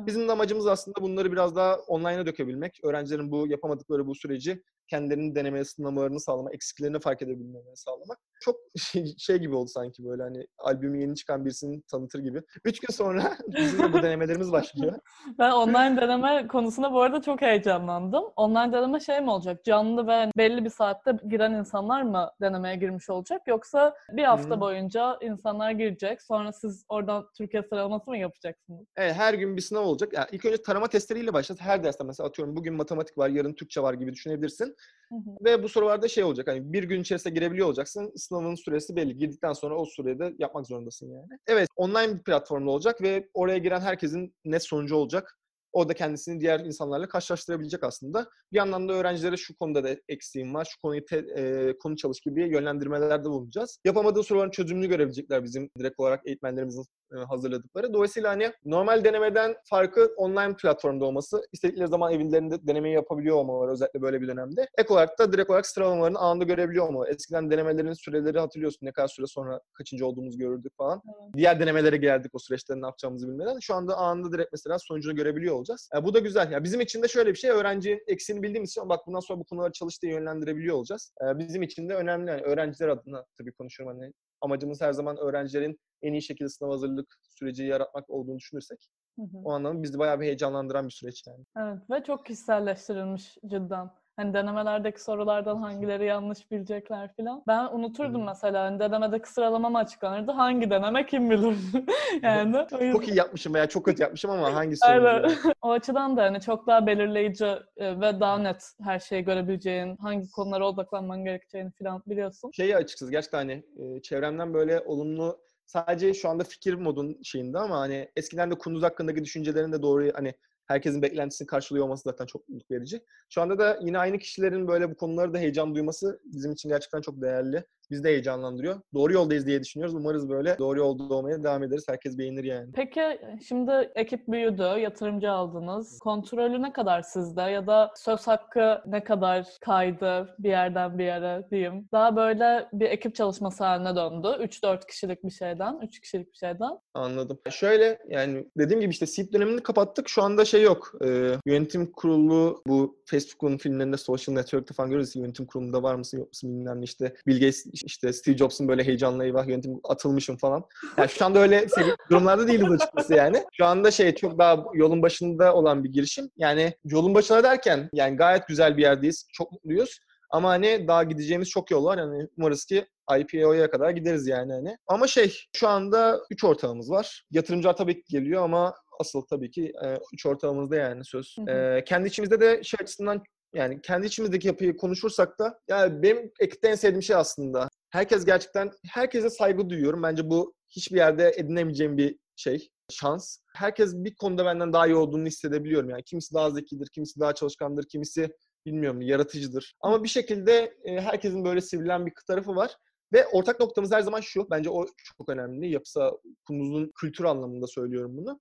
Bizim 0.07 0.29
de 0.29 0.33
amacımız 0.33 0.67
aslında 0.67 1.03
bunları 1.03 1.33
biraz 1.33 1.57
daha 1.57 1.77
online'a 1.77 2.27
dökebilmek. 2.27 2.81
Öğrencilerin 2.85 3.31
bu 3.31 3.49
yapamadıkları 3.49 4.07
bu 4.07 4.15
süreci 4.15 4.63
kendilerinin 4.89 5.35
deneme 5.35 5.65
sınavlarını 5.65 6.21
sağlamak, 6.21 6.55
eksiklerini 6.55 7.01
fark 7.01 7.23
edebilmelerini 7.23 7.77
sağlamak. 7.77 8.19
Çok 8.41 8.57
şey, 8.77 9.15
şey 9.19 9.37
gibi 9.39 9.55
oldu 9.55 9.69
sanki 9.69 10.05
böyle 10.05 10.23
hani 10.23 10.47
albümü 10.59 11.01
yeni 11.01 11.15
çıkan 11.15 11.45
birisini 11.45 11.83
tanıtır 11.83 12.19
gibi. 12.19 12.43
Üç 12.65 12.81
gün 12.81 12.95
sonra 12.95 13.37
bizim 13.49 13.79
de 13.79 13.93
bu 13.93 14.03
denemelerimiz 14.03 14.53
başlıyor. 14.53 14.93
Ben 15.39 15.51
online 15.51 16.01
deneme 16.01 16.49
konusunda 16.49 16.93
bu 16.93 17.03
arada 17.03 17.23
çok 17.23 17.43
heyecanlandım. 17.43 18.25
Online 18.37 18.73
deneme 18.73 19.01
şey 19.01 19.21
mi 19.21 19.31
olacak? 19.31 19.65
Canlı 19.65 20.07
ve 20.07 20.31
belli 20.37 20.65
bir 20.65 20.71
saatte 20.71 21.13
giren 21.29 21.53
insanlar 21.53 22.03
mı 22.03 22.31
denemeye 22.41 22.77
girmiş 22.77 23.11
olacak? 23.11 23.43
Yoksa 23.47 23.95
bir 24.11 24.25
hafta 24.25 24.57
Hı. 24.57 24.61
boyunca 24.61 25.19
insanlar 25.21 25.71
girecek. 25.71 26.23
Sonra 26.23 26.53
siz 26.53 26.85
oradan 26.89 27.29
Türkiye 27.39 27.63
sıralaması 27.63 28.11
mı 28.11 28.19
yapacaksınız? 28.19 28.87
Evet, 28.97 29.15
her 29.15 29.35
gün 29.35 29.57
bir 29.57 29.63
sınav 29.63 29.83
olacak. 29.83 30.13
Yani 30.13 30.27
ilk 30.33 30.45
önce 30.45 30.63
tarama 30.63 30.89
testleriyle 30.89 31.33
başlat. 31.33 31.61
Her 31.61 31.85
derste 31.85 32.05
mesela 32.05 32.29
atıyorum 32.29 32.57
bugün 32.57 32.75
matematik 32.75 33.19
var, 33.19 33.29
yarın 33.29 33.53
Türkçe 33.55 33.83
var 33.83 33.95
gibi 33.95 34.13
düşünebilirsin. 34.13 34.76
Hı 35.09 35.15
hı. 35.15 35.45
Ve 35.45 35.63
bu 35.63 35.69
sorularda 35.69 36.09
şey 36.09 36.25
olacak 36.25 36.49
hani 36.49 36.73
bir 36.73 36.85
gün 36.85 37.01
içerisinde 37.01 37.35
girebiliyor 37.35 37.67
olacaksın. 37.67 38.13
Sınavın 38.17 38.55
süresi 38.55 38.97
belli. 38.97 39.17
Girdikten 39.17 39.53
sonra 39.53 39.77
o 39.77 39.85
sürede 39.85 40.35
yapmak 40.39 40.67
zorundasın 40.67 41.11
yani. 41.11 41.27
Evet 41.47 41.69
online 41.77 42.19
bir 42.19 42.23
platformda 42.23 42.71
olacak 42.71 43.03
ve 43.03 43.29
oraya 43.35 43.59
giren 43.59 43.81
herkesin 43.81 44.35
net 44.45 44.63
sonucu 44.63 44.97
olacak. 44.97 45.39
O 45.73 45.89
da 45.89 45.95
kendisini 45.95 46.41
diğer 46.41 46.61
insanlarla 46.61 47.09
karşılaştırabilecek 47.09 47.85
aslında. 47.85 48.27
Bir 48.53 48.57
yandan 48.57 48.89
da 48.89 48.93
öğrencilere 48.93 49.37
şu 49.37 49.57
konuda 49.57 49.85
da 49.85 49.97
eksiğim 50.09 50.55
var, 50.55 50.65
şu 50.71 50.81
konuyu 50.81 51.05
te- 51.05 51.27
e, 51.37 51.73
konu 51.79 51.97
çalış 51.97 52.21
gibi 52.21 52.49
yönlendirmelerde 52.51 53.25
bulunacağız. 53.25 53.79
Yapamadığı 53.85 54.23
soruların 54.23 54.51
çözümünü 54.51 54.87
görebilecekler 54.87 55.45
bizim 55.45 55.71
direkt 55.79 56.01
olarak 56.01 56.21
eğitmenlerimizin 56.27 56.85
hazırladıkları. 57.29 57.93
Dolayısıyla 57.93 58.31
hani 58.31 58.53
normal 58.65 59.05
denemeden 59.05 59.57
farkı 59.65 60.15
online 60.17 60.57
platformda 60.57 61.05
olması, 61.05 61.43
istedikleri 61.53 61.89
zaman 61.89 62.13
evlerinde 62.13 62.67
denemeyi 62.67 62.95
yapabiliyor 62.95 63.37
olmaları 63.37 63.71
özellikle 63.71 64.03
böyle 64.03 64.21
bir 64.21 64.29
dönemde. 64.29 64.69
Ek 64.79 64.95
olarak 64.95 65.19
da 65.19 65.33
direkt 65.33 65.51
olarak 65.51 65.67
sıralamalarını 65.67 66.19
anında 66.19 66.45
görebiliyor 66.45 66.89
olmaları. 66.89 67.11
Eskiden 67.11 67.51
denemelerin 67.51 67.93
süreleri 67.93 68.39
hatırlıyorsun 68.39 68.87
ne 68.87 68.93
kadar 68.93 69.09
süre 69.09 69.27
sonra 69.27 69.61
kaçıncı 69.73 70.07
olduğumuzu 70.07 70.39
görürdük 70.39 70.77
falan. 70.77 71.03
Evet. 71.07 71.35
Diğer 71.35 71.61
denemelere 71.61 71.97
geldik 71.97 72.35
o 72.35 72.39
süreçte 72.39 72.75
ne 72.81 72.87
yapacağımızı 72.87 73.29
bilmeden. 73.29 73.59
Şu 73.61 73.75
anda 73.75 73.97
anında 73.97 74.33
direkt 74.33 74.53
mesela 74.53 74.79
sonucunu 74.79 75.17
görebiliyor 75.17 75.55
olacağız. 75.55 75.89
Yani 75.95 76.05
bu 76.05 76.15
da 76.15 76.19
güzel. 76.19 76.53
Yani 76.53 76.65
bizim 76.65 76.81
için 76.81 77.03
de 77.03 77.09
şöyle 77.09 77.31
bir 77.31 77.39
şey. 77.39 77.51
Öğrencinin 77.51 78.03
eksiğini 78.07 78.43
bildiğimiz 78.43 78.71
için 78.71 78.89
bak 78.89 79.07
bundan 79.07 79.21
sonra 79.21 79.41
bu 79.41 79.45
konuları 79.45 79.73
çalış 79.73 80.03
diye 80.03 80.13
yönlendirebiliyor 80.13 80.77
olacağız. 80.77 81.13
Ee, 81.23 81.39
bizim 81.39 81.63
için 81.63 81.89
de 81.89 81.95
önemli. 81.95 82.31
Yani 82.31 82.43
öğrenciler 82.43 82.89
adına 82.89 83.25
tabii 83.39 83.53
konuşuyorum. 83.53 83.99
Hani 83.99 84.13
amacımız 84.41 84.81
her 84.81 84.93
zaman 84.93 85.17
öğrencilerin 85.17 85.81
en 86.03 86.13
iyi 86.13 86.23
şekilde 86.23 86.49
sınav 86.49 86.71
hazırlık 86.71 87.17
süreci 87.23 87.65
yaratmak 87.65 88.11
olduğunu 88.11 88.39
düşünürsek 88.39 88.89
Hı 89.19 89.23
hı. 89.23 89.39
o 89.45 89.53
anlamda 89.53 89.83
bizi 89.83 89.99
bayağı 89.99 90.21
bir 90.21 90.25
heyecanlandıran 90.27 90.87
bir 90.87 90.93
süreç 90.93 91.27
yani. 91.27 91.45
Evet 91.57 91.91
ve 91.91 92.05
çok 92.05 92.27
kişiselleştirilmiş 92.27 93.39
cidden. 93.47 93.91
Hani 94.17 94.35
denemelerdeki 94.35 95.03
sorulardan 95.03 95.57
hangileri 95.57 96.07
yanlış 96.07 96.51
bilecekler 96.51 97.15
filan. 97.15 97.43
Ben 97.47 97.65
unuturdum 97.73 98.25
mesela 98.25 98.65
hani 98.65 98.79
denemedeki 98.79 99.33
sıralamam 99.33 99.77
açıklanırdı. 99.77 100.33
Hangi 100.33 100.71
deneme 100.71 101.07
kim 101.07 101.31
bilir? 101.31 101.57
yani 102.23 102.67
Çok 102.93 103.09
iyi 103.09 103.17
yapmışım 103.17 103.55
veya 103.55 103.67
çok 103.69 103.85
kötü 103.85 104.03
yapmışım 104.03 104.31
ama 104.31 104.55
hangisi 104.55 104.85
Aynen. 104.87 105.31
o 105.63 105.71
açıdan 105.71 106.17
da 106.17 106.23
hani 106.23 106.41
çok 106.41 106.67
daha 106.67 106.87
belirleyici 106.87 107.47
e, 107.77 108.01
ve 108.01 108.21
daha 108.21 108.39
net 108.39 108.73
her 108.83 108.99
şeyi 108.99 109.25
görebileceğin, 109.25 109.97
hangi 109.97 110.31
konulara 110.31 110.69
odaklanman 110.69 111.25
gerekeceğini 111.25 111.71
filan 111.71 112.03
biliyorsun. 112.07 112.51
Şeyi 112.51 112.77
açıkçası 112.77 113.13
gerçekten 113.13 113.39
hani 113.39 113.65
e, 113.79 114.03
çevremden 114.03 114.55
böyle 114.55 114.81
olumlu 114.81 115.39
sadece 115.67 116.15
şu 116.15 116.29
anda 116.29 116.45
fikir 116.45 116.75
modun 116.75 117.19
şeyinde 117.23 117.59
ama 117.59 117.79
hani 117.81 118.09
eskiden 118.17 118.51
de 118.51 118.55
Kunduz 118.55 118.83
hakkındaki 118.83 119.25
düşüncelerin 119.25 119.73
de 119.73 119.83
doğru 119.83 120.11
hani 120.15 120.35
herkesin 120.67 121.03
beklentisini 121.03 121.47
karşılıyor 121.47 121.85
olması 121.85 122.03
zaten 122.03 122.27
çok 122.27 122.49
mutluluk 122.49 122.71
verici. 122.71 123.05
Şu 123.29 123.43
anda 123.43 123.59
da 123.59 123.79
yine 123.83 123.99
aynı 123.99 124.19
kişilerin 124.19 124.69
böyle 124.69 124.91
bu 124.91 124.97
konuları 124.97 125.35
da 125.35 125.39
heyecan 125.39 125.75
duyması 125.75 126.21
bizim 126.25 126.53
için 126.53 126.69
gerçekten 126.69 127.01
çok 127.01 127.23
değerli. 127.23 127.65
Bizi 127.91 128.05
de 128.05 128.09
heyecanlandırıyor. 128.09 128.81
Doğru 128.95 129.13
yoldayız 129.13 129.47
diye 129.47 129.61
düşünüyoruz. 129.61 129.95
Umarız 129.95 130.29
böyle 130.29 130.59
doğru 130.59 130.79
yolda 130.79 131.15
olmaya 131.15 131.45
devam 131.45 131.63
ederiz. 131.63 131.85
Herkes 131.89 132.19
beğenir 132.19 132.45
yani. 132.45 132.73
Peki 132.75 133.01
şimdi 133.49 133.91
ekip 133.95 134.29
büyüdü, 134.29 134.63
yatırımcı 134.63 135.31
aldınız. 135.31 135.99
Kontrolü 135.99 136.63
ne 136.63 136.73
kadar 136.73 137.03
sizde 137.03 137.43
ya 137.43 137.67
da 137.67 137.93
söz 137.97 138.27
hakkı 138.27 138.83
ne 138.87 139.05
kadar 139.05 139.47
kaydı 139.61 140.35
bir 140.39 140.49
yerden 140.49 140.99
bir 140.99 141.05
yere 141.05 141.47
diyeyim. 141.51 141.89
Daha 141.93 142.17
böyle 142.17 142.69
bir 142.73 142.87
ekip 142.87 143.15
çalışması 143.15 143.65
haline 143.65 143.97
döndü. 143.97 144.29
3-4 144.29 144.87
kişilik 144.87 145.25
bir 145.25 145.31
şeyden, 145.31 145.81
3 145.83 146.01
kişilik 146.01 146.33
bir 146.33 146.39
şeyden. 146.39 146.79
Anladım. 146.95 147.39
Şöyle 147.51 147.99
yani 148.09 148.47
dediğim 148.59 148.81
gibi 148.81 148.91
işte 148.91 149.07
seed 149.07 149.33
dönemini 149.33 149.63
kapattık. 149.63 150.09
Şu 150.09 150.23
anda 150.23 150.45
şey 150.45 150.63
yok. 150.63 150.93
Ee, 151.05 151.33
yönetim 151.47 151.93
kurulu 151.93 152.63
bu 152.67 152.99
Facebook'un 153.05 153.57
filmlerinde 153.57 153.97
Social 153.97 154.35
Network'ta 154.35 154.75
falan 154.75 154.91
görüyoruz. 154.91 155.17
Yönetim 155.17 155.47
kurulunda 155.47 155.83
var 155.83 155.95
mısın 155.95 156.19
yok 156.19 156.29
musun 156.29 156.51
bilmem 156.51 156.83
işte. 156.83 157.15
Bill 157.27 157.35
Gates 157.35 157.67
işte 157.85 158.13
Steve 158.13 158.37
Jobs'un 158.37 158.69
böyle 158.69 158.85
heyecanla 158.85 159.25
eyvah 159.25 159.49
yönetim 159.49 159.81
atılmışım 159.85 160.37
falan. 160.37 160.65
Yani 160.99 161.09
şu 161.19 161.25
anda 161.25 161.39
öyle 161.39 161.67
durumlarda 162.11 162.49
değiliz 162.49 162.71
açıkçası 162.71 163.15
yani. 163.15 163.45
Şu 163.53 163.65
anda 163.65 163.91
şey 163.91 164.15
çok 164.15 164.39
daha 164.39 164.65
yolun 164.75 165.03
başında 165.03 165.55
olan 165.55 165.85
bir 165.85 165.93
girişim. 165.93 166.31
Yani 166.37 166.75
yolun 166.85 167.15
başına 167.15 167.43
derken 167.43 167.91
yani 167.93 168.17
gayet 168.17 168.49
güzel 168.49 168.77
bir 168.77 168.83
yerdeyiz. 168.83 169.29
Çok 169.33 169.53
mutluyuz. 169.53 169.99
Ama 170.31 170.49
hani 170.49 170.89
daha 170.89 171.05
gideceğimiz 171.05 171.51
çok 171.51 171.71
yol 171.71 171.85
var. 171.85 171.99
Yani 171.99 172.29
umarız 172.39 172.65
ki 172.65 172.87
IPO'ya 173.19 173.71
kadar 173.71 173.91
gideriz 173.91 174.27
yani 174.27 174.53
hani. 174.53 174.77
Ama 174.87 175.07
şey 175.07 175.35
şu 175.57 175.69
anda 175.69 176.21
3 176.31 176.45
ortağımız 176.45 176.91
var. 176.91 177.25
Yatırımcılar 177.31 177.77
tabii 177.77 177.95
ki 177.95 178.03
geliyor 178.09 178.43
ama 178.43 178.75
asıl 179.01 179.23
tabii 179.23 179.51
ki 179.51 179.73
3 180.13 180.27
e, 180.27 180.29
ortağımızda 180.29 180.77
yani 180.77 181.05
söz. 181.05 181.37
Hı 181.39 181.53
hı. 181.53 181.77
E, 181.77 181.85
kendi 181.85 182.09
içimizde 182.09 182.41
de 182.41 182.63
şey 182.63 182.79
açısından 182.83 183.23
yani 183.55 183.81
kendi 183.83 184.07
içimizdeki 184.07 184.47
yapıyı 184.47 184.77
konuşursak 184.77 185.39
da 185.39 185.61
yani 185.69 186.03
benim 186.03 186.33
ekipte 186.41 186.69
en 186.69 186.75
sevdiğim 186.75 187.03
şey 187.03 187.17
aslında. 187.17 187.69
Herkes 187.91 188.25
gerçekten 188.25 188.71
herkese 188.89 189.31
saygı 189.31 189.71
duyuyorum. 189.71 190.03
Bence 190.03 190.31
bu 190.31 190.55
hiçbir 190.69 190.97
yerde 190.97 191.33
edinemeyeceğim 191.37 191.97
bir 191.97 192.17
şey, 192.37 192.69
şans. 192.91 193.39
Herkes 193.55 193.95
bir 193.95 194.15
konuda 194.15 194.45
benden 194.45 194.73
daha 194.73 194.87
iyi 194.87 194.95
olduğunu 194.95 195.27
hissedebiliyorum. 195.27 195.91
Yani 195.91 196.03
kimisi 196.03 196.35
daha 196.35 196.51
zekidir, 196.51 196.89
kimisi 196.95 197.21
daha 197.21 197.35
çalışkandır, 197.35 197.89
kimisi 197.89 198.31
bilmiyorum 198.67 199.03
yaratıcıdır. 199.03 199.75
Ama 199.81 200.03
bir 200.05 200.09
şekilde 200.09 200.75
e, 200.85 201.01
herkesin 201.01 201.45
böyle 201.45 201.61
sivrilen 201.61 202.07
bir 202.07 202.13
tarafı 202.27 202.57
var. 202.57 202.77
Ve 203.13 203.27
ortak 203.27 203.61
noktamız 203.61 203.93
her 203.93 204.01
zaman 204.01 204.21
şu. 204.21 204.51
Bence 204.51 204.71
o 204.71 204.87
çok 205.19 205.29
önemli. 205.29 205.71
Yapısa 205.71 206.13
kunduzun 206.47 206.93
kültür 207.01 207.25
anlamında 207.25 207.67
söylüyorum 207.67 208.17
bunu. 208.17 208.41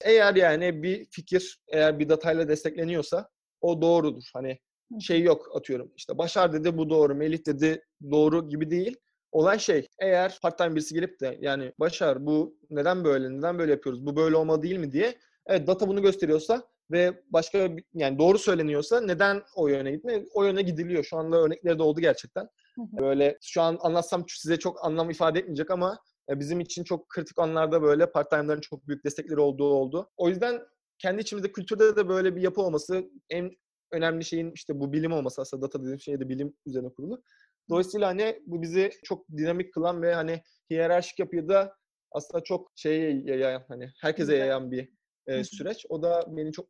Eğer 0.00 0.34
yani 0.34 0.82
bir 0.82 1.06
fikir 1.10 1.60
eğer 1.68 1.98
bir 1.98 2.08
datayla 2.08 2.48
destekleniyorsa 2.48 3.28
o 3.60 3.82
doğrudur. 3.82 4.22
Hani 4.34 4.58
şey 5.00 5.22
yok 5.22 5.56
atıyorum. 5.56 5.92
İşte 5.96 6.18
Başar 6.18 6.52
dedi 6.52 6.78
bu 6.78 6.90
doğru, 6.90 7.14
Melih 7.14 7.46
dedi 7.46 7.82
doğru 8.10 8.48
gibi 8.48 8.70
değil. 8.70 8.96
Olay 9.32 9.58
şey, 9.58 9.86
eğer 9.98 10.38
part-time 10.42 10.74
birisi 10.74 10.94
gelip 10.94 11.20
de 11.20 11.38
yani 11.40 11.72
Başar 11.80 12.26
bu 12.26 12.56
neden 12.70 13.04
böyle, 13.04 13.30
neden 13.30 13.58
böyle 13.58 13.70
yapıyoruz, 13.72 14.06
bu 14.06 14.16
böyle 14.16 14.36
olma 14.36 14.62
değil 14.62 14.76
mi 14.76 14.92
diye 14.92 15.18
evet 15.46 15.66
data 15.66 15.88
bunu 15.88 16.02
gösteriyorsa 16.02 16.62
ve 16.90 17.22
başka 17.30 17.70
yani 17.94 18.18
doğru 18.18 18.38
söyleniyorsa 18.38 19.00
neden 19.00 19.42
o 19.56 19.68
yöne 19.68 19.92
gitme? 19.92 20.24
O 20.34 20.44
yöne 20.44 20.62
gidiliyor. 20.62 21.04
Şu 21.04 21.16
anda 21.16 21.36
örnekleri 21.36 21.78
de 21.78 21.82
oldu 21.82 22.00
gerçekten. 22.00 22.48
Böyle 22.78 23.38
şu 23.42 23.62
an 23.62 23.78
anlatsam 23.80 24.24
size 24.28 24.56
çok 24.56 24.84
anlam 24.84 25.10
ifade 25.10 25.38
etmeyecek 25.38 25.70
ama 25.70 25.98
e, 26.30 26.40
bizim 26.40 26.60
için 26.60 26.84
çok 26.84 27.08
kritik 27.08 27.38
anlarda 27.38 27.82
böyle 27.82 28.12
part-time'ların 28.12 28.60
çok 28.60 28.88
büyük 28.88 29.04
destekleri 29.04 29.40
olduğu 29.40 29.70
oldu. 29.70 30.10
O 30.16 30.28
yüzden 30.28 30.60
kendi 30.98 31.22
içimizde 31.22 31.52
kültürde 31.52 31.96
de 31.96 32.08
böyle 32.08 32.36
bir 32.36 32.42
yapı 32.42 32.62
olması 32.62 33.10
en 33.30 33.50
önemli 33.92 34.24
şeyin 34.24 34.52
işte 34.52 34.80
bu 34.80 34.92
bilim 34.92 35.12
olması 35.12 35.42
aslında 35.42 35.62
data 35.62 35.82
dediğim 35.82 36.00
şey 36.00 36.20
de 36.20 36.28
bilim 36.28 36.56
üzerine 36.66 36.88
kurulu. 36.88 37.22
Dolayısıyla 37.70 38.08
hani 38.08 38.42
bu 38.46 38.62
bizi 38.62 38.90
çok 39.04 39.28
dinamik 39.28 39.74
kılan 39.74 40.02
ve 40.02 40.14
hani 40.14 40.42
hiyerarşik 40.70 41.18
yapıyı 41.18 41.48
da 41.48 41.76
aslında 42.12 42.44
çok 42.44 42.72
şeye 42.76 43.22
yayan 43.24 43.64
hani 43.68 43.92
herkese 44.00 44.36
yayan 44.36 44.70
bir 44.70 44.88
e, 45.26 45.44
süreç. 45.44 45.86
O 45.88 46.02
da 46.02 46.24
beni 46.28 46.52
çok 46.52 46.68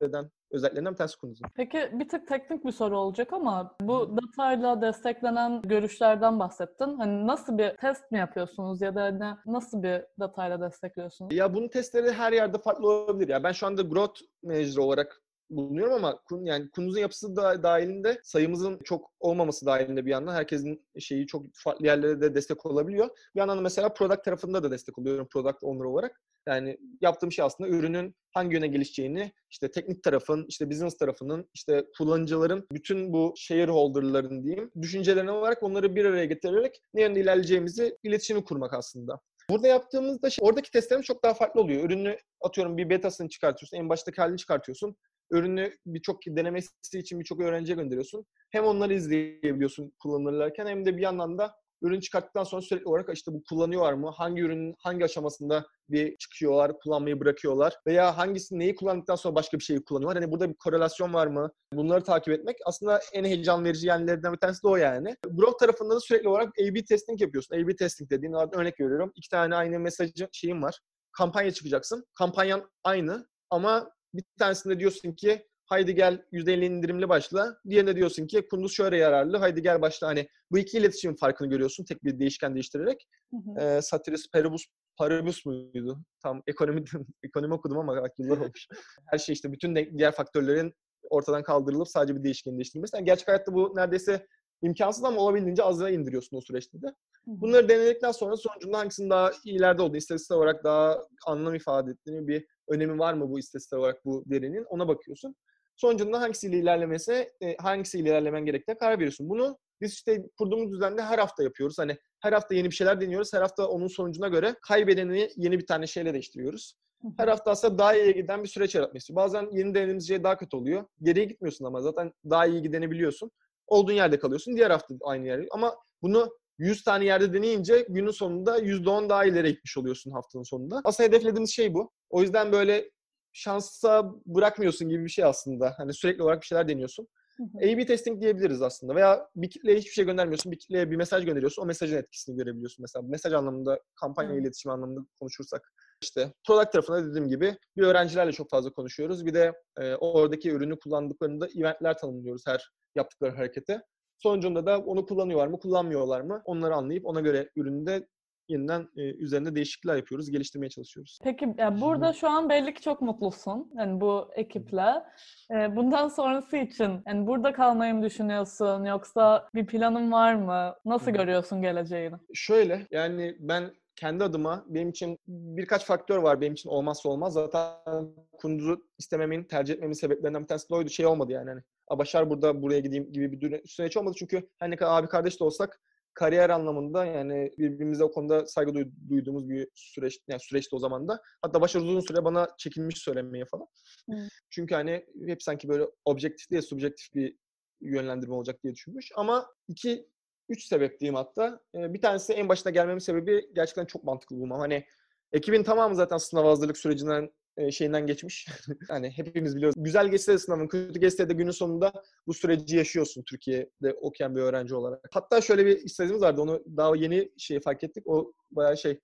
eden 0.00 0.30
özelliklerinden 0.50 0.92
bir 0.92 0.98
tanesi 0.98 1.18
konumuzun. 1.18 1.46
Peki 1.54 1.90
bir 1.92 2.08
tık 2.08 2.28
teknik 2.28 2.64
bir 2.64 2.72
soru 2.72 2.98
olacak 2.98 3.32
ama 3.32 3.76
bu 3.80 4.16
datayla 4.16 4.80
desteklenen 4.80 5.62
görüşlerden 5.62 6.38
bahsettin. 6.38 6.96
Hani 6.98 7.26
nasıl 7.26 7.58
bir 7.58 7.76
test 7.76 8.10
mi 8.10 8.18
yapıyorsunuz 8.18 8.80
ya 8.80 8.94
da 8.94 9.02
hani 9.02 9.36
nasıl 9.46 9.82
bir 9.82 10.02
datayla 10.20 10.60
destekliyorsunuz? 10.60 11.34
Ya 11.34 11.54
bunun 11.54 11.68
testleri 11.68 12.12
her 12.12 12.32
yerde 12.32 12.58
farklı 12.58 12.88
olabilir. 12.88 13.28
Ya 13.28 13.44
ben 13.44 13.52
şu 13.52 13.66
anda 13.66 13.82
growth 13.82 14.20
manager 14.42 14.76
olarak 14.76 15.22
bulunuyorum 15.50 15.94
ama 15.94 16.20
yani 16.42 16.70
kunuzun 16.70 17.00
yapısı 17.00 17.36
da 17.36 17.62
dahilinde 17.62 18.20
sayımızın 18.22 18.78
çok 18.84 19.10
olmaması 19.20 19.66
dahilinde 19.66 20.06
bir 20.06 20.10
yandan 20.10 20.34
herkesin 20.34 20.86
şeyi 20.98 21.26
çok 21.26 21.46
farklı 21.54 21.86
yerlere 21.86 22.20
de 22.20 22.34
destek 22.34 22.66
olabiliyor. 22.66 23.08
Bir 23.34 23.40
yandan 23.40 23.62
mesela 23.62 23.94
product 23.94 24.24
tarafında 24.24 24.62
da 24.62 24.70
destek 24.70 24.98
oluyorum 24.98 25.28
product 25.32 25.64
owner 25.64 25.84
olarak. 25.84 26.20
Yani 26.48 26.78
yaptığım 27.00 27.32
şey 27.32 27.44
aslında 27.44 27.70
ürünün 27.70 28.14
hangi 28.34 28.54
yöne 28.54 28.66
gelişeceğini, 28.66 29.32
işte 29.50 29.70
teknik 29.70 30.02
tarafın, 30.02 30.46
işte 30.48 30.70
business 30.70 30.96
tarafının, 30.98 31.50
işte 31.54 31.84
kullanıcıların, 31.98 32.66
bütün 32.72 33.12
bu 33.12 33.34
shareholder'ların 33.36 34.44
diyeyim, 34.44 34.70
düşüncelerine 34.82 35.30
olarak 35.30 35.62
onları 35.62 35.96
bir 35.96 36.04
araya 36.04 36.24
getirerek 36.24 36.82
ne 36.94 37.02
yönde 37.02 37.20
ilerleyeceğimizi 37.20 37.98
iletişimi 38.02 38.44
kurmak 38.44 38.74
aslında. 38.74 39.20
Burada 39.50 39.68
yaptığımızda 39.68 40.30
şey, 40.30 40.48
oradaki 40.48 40.70
testlerimiz 40.70 41.06
çok 41.06 41.22
daha 41.24 41.34
farklı 41.34 41.60
oluyor. 41.60 41.84
Ürünü 41.84 42.16
atıyorum 42.40 42.76
bir 42.76 42.90
betasını 42.90 43.28
çıkartıyorsun, 43.28 43.76
en 43.76 43.88
baştaki 43.88 44.20
halini 44.20 44.38
çıkartıyorsun. 44.38 44.96
Ürünü 45.30 45.72
birçok 45.86 46.26
denemesi 46.26 46.68
için 46.92 47.20
birçok 47.20 47.40
öğrenciye 47.40 47.76
gönderiyorsun. 47.76 48.26
Hem 48.50 48.64
onları 48.64 48.94
izleyebiliyorsun 48.94 49.92
kullanılırken 50.02 50.66
hem 50.66 50.86
de 50.86 50.96
bir 50.96 51.02
yandan 51.02 51.38
da 51.38 51.54
ürün 51.82 52.00
çıkarttıktan 52.00 52.44
sonra 52.44 52.62
sürekli 52.62 52.88
olarak 52.88 53.10
işte 53.14 53.32
bu 53.32 53.42
kullanıyorlar 53.48 53.92
mı? 53.92 54.10
Hangi 54.10 54.42
ürünün 54.42 54.74
hangi 54.78 55.04
aşamasında 55.04 55.66
bir 55.88 56.16
çıkıyorlar, 56.16 56.72
kullanmayı 56.78 57.20
bırakıyorlar 57.20 57.74
veya 57.86 58.18
hangisi 58.18 58.58
neyi 58.58 58.74
kullandıktan 58.74 59.16
sonra 59.16 59.34
başka 59.34 59.58
bir 59.58 59.62
şeyi 59.62 59.84
kullanıyorlar. 59.84 60.22
Hani 60.22 60.32
burada 60.32 60.48
bir 60.48 60.54
korelasyon 60.54 61.14
var 61.14 61.26
mı? 61.26 61.52
Bunları 61.72 62.04
takip 62.04 62.34
etmek 62.34 62.56
aslında 62.64 63.00
en 63.12 63.24
heyecan 63.24 63.64
verici 63.64 63.86
yerlerinden 63.86 64.32
bir 64.32 64.38
tanesi 64.38 64.62
de 64.62 64.68
o 64.68 64.76
yani. 64.76 65.16
Growth 65.30 65.58
tarafında 65.58 65.94
da 65.94 66.00
sürekli 66.00 66.28
olarak 66.28 66.48
A-B 66.48 66.84
testing 66.84 67.20
yapıyorsun. 67.20 67.56
A-B 67.56 67.76
testing 67.76 68.10
dediğin 68.10 68.32
örnek 68.32 68.80
veriyorum. 68.80 69.12
İki 69.14 69.28
tane 69.28 69.54
aynı 69.54 69.78
mesajı 69.78 70.28
şeyim 70.32 70.62
var. 70.62 70.78
Kampanya 71.12 71.50
çıkacaksın. 71.50 72.04
Kampanyan 72.14 72.70
aynı 72.84 73.26
ama 73.50 73.90
bir 74.16 74.24
tanesinde 74.38 74.80
diyorsun 74.80 75.12
ki 75.12 75.46
haydi 75.66 75.94
gel 75.94 76.22
%50 76.32 76.64
indirimli 76.64 77.08
başla. 77.08 77.56
Diğerine 77.68 77.96
diyorsun 77.96 78.26
ki 78.26 78.48
kunduz 78.50 78.72
şöyle 78.72 78.96
yararlı. 78.96 79.36
Haydi 79.36 79.62
gel 79.62 79.82
başla. 79.82 80.06
Hani 80.06 80.28
bu 80.50 80.58
iki 80.58 80.78
iletişim 80.78 81.16
farkını 81.16 81.48
görüyorsun 81.48 81.84
tek 81.84 82.04
bir 82.04 82.18
değişken 82.18 82.54
değiştirerek. 82.54 83.08
Hı 83.30 83.36
hı. 83.36 83.60
Ee, 83.60 83.82
Satiris 83.82 84.30
Paribus 84.30 84.66
Paribus 84.96 85.46
muydu? 85.46 85.98
Tam 86.22 86.42
ekonomi 86.46 86.84
ekonomi 87.22 87.54
okudum 87.54 87.78
ama 87.78 88.08
yıllar 88.18 88.38
olmuş. 88.38 88.66
Her 89.06 89.18
şey 89.18 89.32
işte 89.32 89.52
bütün 89.52 89.76
diğer 89.98 90.12
faktörlerin 90.12 90.72
ortadan 91.10 91.42
kaldırılıp 91.42 91.88
sadece 91.88 92.16
bir 92.16 92.24
değişken 92.24 92.54
değiştirilmesi. 92.54 92.96
Yani 92.96 93.04
gerçek 93.04 93.28
hayatta 93.28 93.54
bu 93.54 93.72
neredeyse 93.76 94.26
imkansız 94.62 95.04
ama 95.04 95.20
olabildiğince 95.20 95.62
aza 95.62 95.90
indiriyorsun 95.90 96.36
o 96.36 96.40
süreçte 96.40 96.82
de. 96.82 96.86
Bunları 97.26 97.68
denedikten 97.68 98.12
sonra 98.12 98.36
sonucunda 98.36 98.78
hangisinin 98.78 99.10
daha 99.10 99.30
ileride 99.44 99.82
olduğunu, 99.82 99.96
istatistik 99.96 100.36
olarak 100.36 100.64
daha 100.64 101.02
anlam 101.26 101.54
ifade 101.54 101.90
ettiğini, 101.90 102.28
bir 102.28 102.46
önemi 102.68 102.98
var 102.98 103.14
mı 103.14 103.30
bu 103.30 103.38
istatistik 103.38 103.78
olarak 103.78 104.04
bu 104.04 104.24
derinin 104.26 104.64
ona 104.64 104.88
bakıyorsun. 104.88 105.36
Sonucunda 105.76 106.20
hangisiyle 106.20 106.58
ilerlemesi, 106.58 107.32
e, 107.40 107.56
hangisiyle 107.56 108.08
ilerlemen 108.08 108.46
gerektiğine 108.46 108.78
karar 108.78 108.96
veriyorsun. 108.96 109.28
Bunu 109.28 109.58
biz 109.80 109.92
işte 109.92 110.22
kurduğumuz 110.38 110.72
düzende 110.72 111.02
her 111.02 111.18
hafta 111.18 111.42
yapıyoruz. 111.42 111.78
Hani 111.78 111.96
her 112.20 112.32
hafta 112.32 112.54
yeni 112.54 112.70
bir 112.70 112.74
şeyler 112.74 113.00
deniyoruz. 113.00 113.32
Her 113.32 113.42
hafta 113.42 113.68
onun 113.68 113.86
sonucuna 113.86 114.28
göre 114.28 114.54
kaybedeni 114.62 115.30
yeni 115.36 115.58
bir 115.58 115.66
tane 115.66 115.86
şeyle 115.86 116.12
değiştiriyoruz. 116.12 116.74
Her 117.16 117.28
hafta 117.28 117.50
aslında 117.50 117.78
daha 117.78 117.94
iyi 117.96 118.14
giden 118.14 118.42
bir 118.42 118.48
süreç 118.48 118.74
yaratmak 118.74 118.96
istiyor. 118.96 119.16
Bazen 119.16 119.48
yeni 119.52 119.74
denediğimiz 119.74 120.08
şey 120.08 120.24
daha 120.24 120.36
kötü 120.36 120.56
oluyor. 120.56 120.84
Geriye 121.02 121.24
gitmiyorsun 121.24 121.64
ama 121.64 121.80
zaten 121.80 122.12
daha 122.30 122.46
iyi 122.46 122.62
gideni 122.62 122.90
biliyorsun. 122.90 123.30
Olduğun 123.66 123.92
yerde 123.92 124.18
kalıyorsun. 124.18 124.56
Diğer 124.56 124.70
hafta 124.70 124.94
aynı 125.04 125.26
yerde. 125.26 125.46
Ama 125.50 125.76
bunu 126.02 126.36
100 126.58 126.84
tane 126.84 127.04
yerde 127.04 127.32
deneyince 127.32 127.86
günün 127.88 128.10
sonunda 128.10 128.58
%10 128.58 129.08
daha 129.08 129.24
ileri 129.24 129.48
gitmiş 129.48 129.78
oluyorsun 129.78 130.10
haftanın 130.10 130.42
sonunda. 130.42 130.80
Aslında 130.84 131.08
hedeflediğimiz 131.08 131.50
şey 131.50 131.74
bu. 131.74 131.90
O 132.10 132.22
yüzden 132.22 132.52
böyle 132.52 132.90
şansa 133.32 134.12
bırakmıyorsun 134.26 134.88
gibi 134.88 135.04
bir 135.04 135.10
şey 135.10 135.24
aslında. 135.24 135.74
Hani 135.76 135.94
sürekli 135.94 136.22
olarak 136.22 136.40
bir 136.40 136.46
şeyler 136.46 136.68
deniyorsun. 136.68 137.08
A-B 137.56 137.86
testing 137.86 138.22
diyebiliriz 138.22 138.62
aslında. 138.62 138.94
Veya 138.94 139.28
bir 139.36 139.50
kitleye 139.50 139.78
hiçbir 139.78 139.90
şey 139.90 140.04
göndermiyorsun. 140.04 140.52
Bir 140.52 140.58
kitleye 140.58 140.90
bir 140.90 140.96
mesaj 140.96 141.24
gönderiyorsun. 141.24 141.62
O 141.62 141.66
mesajın 141.66 141.96
etkisini 141.96 142.36
görebiliyorsun. 142.36 142.82
Mesela 142.82 143.02
mesaj 143.08 143.32
anlamında, 143.32 143.80
kampanya 143.94 144.30
hmm. 144.30 144.38
iletişim 144.38 144.70
anlamında 144.70 145.00
konuşursak. 145.20 145.72
İşte 146.00 146.32
product 146.46 146.72
tarafında 146.72 147.06
dediğim 147.06 147.28
gibi 147.28 147.56
bir 147.76 147.82
öğrencilerle 147.82 148.32
çok 148.32 148.50
fazla 148.50 148.70
konuşuyoruz. 148.70 149.26
Bir 149.26 149.34
de 149.34 149.52
e, 149.80 149.94
oradaki 149.94 150.50
ürünü 150.50 150.78
kullandıklarında 150.78 151.48
eventler 151.58 151.98
tanımlıyoruz 151.98 152.42
her 152.46 152.70
yaptıkları 152.96 153.36
harekete. 153.36 153.82
Sonucunda 154.18 154.66
da 154.66 154.78
onu 154.78 155.06
kullanıyorlar 155.06 155.46
mı, 155.46 155.58
kullanmıyorlar 155.58 156.20
mı 156.20 156.42
onları 156.44 156.74
anlayıp 156.74 157.06
ona 157.06 157.20
göre 157.20 157.50
ürünü 157.56 157.86
de 157.86 158.06
yeniden 158.48 158.88
e, 158.96 159.02
üzerinde 159.02 159.54
değişiklikler 159.54 159.96
yapıyoruz, 159.96 160.30
geliştirmeye 160.30 160.70
çalışıyoruz. 160.70 161.18
Peki 161.24 161.54
yani 161.58 161.80
burada 161.80 162.12
şu 162.12 162.28
an 162.28 162.48
belli 162.48 162.74
ki 162.74 162.82
çok 162.82 163.00
mutlusun 163.02 163.72
yani 163.76 164.00
bu 164.00 164.30
ekiple. 164.34 165.02
Ee, 165.50 165.76
bundan 165.76 166.08
sonrası 166.08 166.56
için 166.56 167.02
yani 167.06 167.26
burada 167.26 167.52
kalmayı 167.52 167.94
mı 167.94 168.02
düşünüyorsun 168.02 168.84
yoksa 168.84 169.48
bir 169.54 169.66
planın 169.66 170.12
var 170.12 170.34
mı? 170.34 170.74
Nasıl 170.84 171.10
görüyorsun 171.10 171.62
geleceğini? 171.62 172.16
Şöyle 172.34 172.86
yani 172.90 173.36
ben 173.40 173.70
kendi 173.96 174.24
adıma 174.24 174.64
benim 174.68 174.88
için 174.88 175.18
birkaç 175.28 175.84
faktör 175.84 176.18
var 176.18 176.40
benim 176.40 176.52
için 176.52 176.68
olmazsa 176.68 177.08
olmaz. 177.08 177.32
Zaten 177.32 178.14
Kunduz'u 178.38 178.86
istememin, 178.98 179.44
tercih 179.44 179.74
etmemin 179.74 179.94
sebeplerinden 179.94 180.42
bir 180.42 180.48
tanesi 180.48 180.70
de 180.70 180.74
oydu. 180.74 180.88
Şey 180.90 181.06
olmadı 181.06 181.32
yani 181.32 181.50
hani 181.50 181.62
Başar 181.98 182.30
burada 182.30 182.62
buraya 182.62 182.80
gideyim 182.80 183.12
gibi 183.12 183.40
bir 183.40 183.68
süreç 183.68 183.96
olmadı. 183.96 184.14
Çünkü 184.18 184.48
her 184.58 184.70
ne 184.70 184.76
kadar 184.76 185.02
abi 185.02 185.08
kardeş 185.08 185.40
de 185.40 185.44
olsak 185.44 185.80
kariyer 186.14 186.50
anlamında 186.50 187.04
yani 187.04 187.52
birbirimize 187.58 188.04
o 188.04 188.12
konuda 188.12 188.46
saygı 188.46 188.74
duyduğumuz 189.08 189.48
bir 189.48 189.68
süreç 189.74 190.18
yani 190.28 190.40
süreçti 190.40 190.76
o 190.76 190.78
zaman 190.78 191.08
da. 191.08 191.22
Hatta 191.42 191.60
Başar 191.60 191.80
uzun 191.80 192.00
süre 192.00 192.24
bana 192.24 192.48
çekinmiş 192.58 192.98
söylemeye 192.98 193.44
falan. 193.44 193.66
Hmm. 194.06 194.28
Çünkü 194.50 194.74
hani 194.74 195.06
hep 195.26 195.42
sanki 195.42 195.68
böyle 195.68 195.84
objektif 196.04 196.50
değil 196.50 196.62
subjektif 196.62 197.14
bir 197.14 197.36
yönlendirme 197.80 198.34
olacak 198.34 198.62
diye 198.62 198.74
düşünmüş. 198.74 199.12
Ama 199.16 199.46
iki 199.68 200.08
üç 200.48 200.64
sebep 200.64 201.00
diyeyim 201.00 201.14
hatta. 201.14 201.60
Bir 201.74 202.00
tanesi 202.00 202.32
en 202.32 202.48
başına 202.48 202.72
gelmemin 202.72 202.98
sebebi 202.98 203.48
gerçekten 203.54 203.84
çok 203.84 204.04
mantıklı 204.04 204.36
bulmam. 204.36 204.60
Hani 204.60 204.84
ekibin 205.32 205.62
tamamı 205.62 205.94
zaten 205.94 206.16
sınav 206.16 206.44
hazırlık 206.44 206.78
sürecinden 206.78 207.30
şeyinden 207.70 208.06
geçmiş. 208.06 208.48
hani 208.88 209.10
hepimiz 209.10 209.56
biliyoruz. 209.56 209.74
Güzel 209.78 210.08
geçse 210.08 210.32
de 210.32 210.38
sınavın, 210.38 210.68
kötü 210.68 211.00
geçse 211.00 211.28
de 211.28 211.32
günün 211.32 211.50
sonunda 211.50 212.02
bu 212.26 212.34
süreci 212.34 212.76
yaşıyorsun 212.76 213.22
Türkiye'de 213.22 213.92
okuyan 213.92 214.36
bir 214.36 214.40
öğrenci 214.40 214.74
olarak. 214.74 215.00
Hatta 215.10 215.40
şöyle 215.40 215.66
bir 215.66 215.78
istediğimiz 215.78 216.22
vardı. 216.22 216.40
Onu 216.40 216.62
daha 216.76 216.96
yeni 216.96 217.32
şey 217.38 217.60
fark 217.60 217.84
ettik. 217.84 218.06
O 218.06 218.32
bayağı 218.50 218.76
şey 218.76 219.00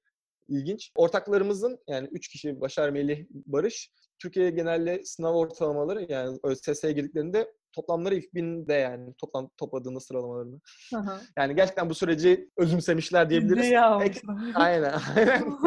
ilginç. 0.48 0.92
Ortaklarımızın 0.94 1.78
yani 1.88 2.08
üç 2.12 2.28
kişi 2.28 2.60
Başar, 2.60 2.90
Melih, 2.90 3.26
Barış 3.30 3.90
Türkiye 4.22 4.50
genelde 4.50 5.04
sınav 5.04 5.34
ortalamaları 5.34 6.06
yani 6.08 6.38
ÖSS'ye 6.44 6.92
girdiklerinde 6.92 7.52
toplamları 7.72 8.14
ilk 8.14 8.34
binde 8.34 8.74
yani 8.74 9.14
toplam 9.14 9.50
topladığında 9.56 10.00
sıralamalarını. 10.00 10.60
Aha. 10.94 11.20
Yani 11.38 11.54
gerçekten 11.54 11.90
bu 11.90 11.94
süreci 11.94 12.50
özümsemişler 12.56 13.30
diyebiliriz. 13.30 13.66
Ek, 13.66 14.20
aynen. 14.54 14.94
aynen. 15.16 15.44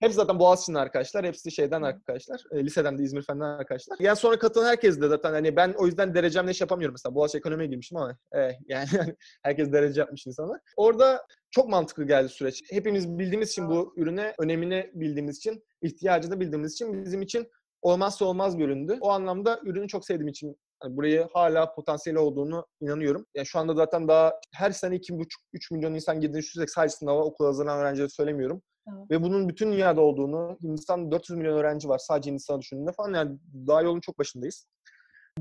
Hepsi 0.00 0.16
zaten 0.16 0.38
Boğaziçi'nin 0.38 0.76
arkadaşlar. 0.76 1.24
Hepsi 1.24 1.50
şeyden 1.50 1.82
arkadaşlar. 1.82 2.44
E, 2.52 2.64
liseden 2.64 2.98
de 2.98 3.02
İzmir 3.02 3.22
Fen'den 3.22 3.44
arkadaşlar. 3.44 3.96
Yani 4.00 4.16
sonra 4.16 4.38
katılan 4.38 4.66
herkes 4.66 5.00
de 5.00 5.08
zaten 5.08 5.32
hani 5.32 5.56
ben 5.56 5.74
o 5.76 5.86
yüzden 5.86 6.14
derecemle 6.14 6.50
iş 6.50 6.60
yapamıyorum 6.60 6.92
mesela. 6.92 7.14
Boğaziçi 7.14 7.38
ekonomiye 7.38 7.68
girmişim 7.68 7.98
ama 7.98 8.16
e, 8.36 8.50
yani 8.66 8.88
herkes 9.42 9.72
derece 9.72 10.00
yapmış 10.00 10.26
insanlar. 10.26 10.60
Orada 10.76 11.26
çok 11.50 11.68
mantıklı 11.68 12.06
geldi 12.06 12.28
süreç. 12.28 12.62
Hepimiz 12.70 13.18
bildiğimiz 13.18 13.50
için 13.50 13.68
bu 13.68 13.94
ürüne 13.96 14.34
önemini 14.38 14.90
bildiğimiz 14.94 15.36
için, 15.36 15.64
ihtiyacı 15.84 16.30
da 16.30 16.40
bildiğimiz 16.40 16.72
için 16.72 17.04
bizim 17.04 17.22
için 17.22 17.46
olmazsa 17.82 18.24
olmaz 18.24 18.58
bir 18.58 18.64
üründü. 18.64 18.98
O 19.00 19.10
anlamda 19.10 19.60
ürünü 19.64 19.88
çok 19.88 20.06
sevdiğim 20.06 20.28
için 20.28 20.56
yani 20.84 20.96
burayı 20.96 21.28
hala 21.32 21.74
potansiyeli 21.74 22.18
olduğunu 22.18 22.66
inanıyorum. 22.80 23.26
Yani 23.34 23.46
şu 23.46 23.58
anda 23.58 23.74
zaten 23.74 24.08
daha 24.08 24.32
her 24.54 24.70
sene 24.70 24.96
2,5-3 24.96 25.74
milyon 25.74 25.94
insan 25.94 26.20
girdiğini 26.20 26.42
düşünürsek 26.42 26.70
sadece 26.70 26.96
sınava 26.96 27.24
okul 27.24 27.46
hazırlanan 27.46 27.80
öğrencileri 27.80 28.10
söylemiyorum. 28.10 28.62
Evet. 28.88 29.10
Ve 29.10 29.22
bunun 29.22 29.48
bütün 29.48 29.72
dünyada 29.72 30.00
olduğunu, 30.00 30.58
Hindistan 30.62 31.10
400 31.10 31.38
milyon 31.38 31.56
öğrenci 31.58 31.88
var 31.88 31.98
sadece 31.98 32.30
Hindistan'ı 32.30 32.60
düşündüğünde 32.60 32.92
falan 32.92 33.14
yani 33.14 33.38
daha 33.66 33.82
yolun 33.82 34.00
çok 34.00 34.18
başındayız. 34.18 34.66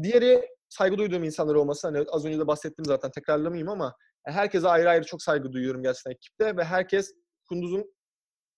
Diğeri 0.04 0.48
saygı 0.70 0.98
duyduğum 0.98 1.24
insanlar 1.24 1.56
olması. 1.56 1.88
Hani 1.88 2.06
az 2.12 2.26
önce 2.26 2.40
de 2.40 2.48
bahsettim 2.48 2.86
zaten 2.86 3.12
tekrarlamayayım 3.12 3.70
ama 3.70 3.96
herkese 4.26 4.68
ayrı 4.68 4.90
ayrı 4.90 5.06
çok 5.06 5.22
saygı 5.22 5.52
duyuyorum 5.52 5.84
gerçekten 5.84 6.12
ekipte 6.12 6.58
ve 6.58 6.64
herkes 6.64 7.14
Kunduz'un 7.50 7.94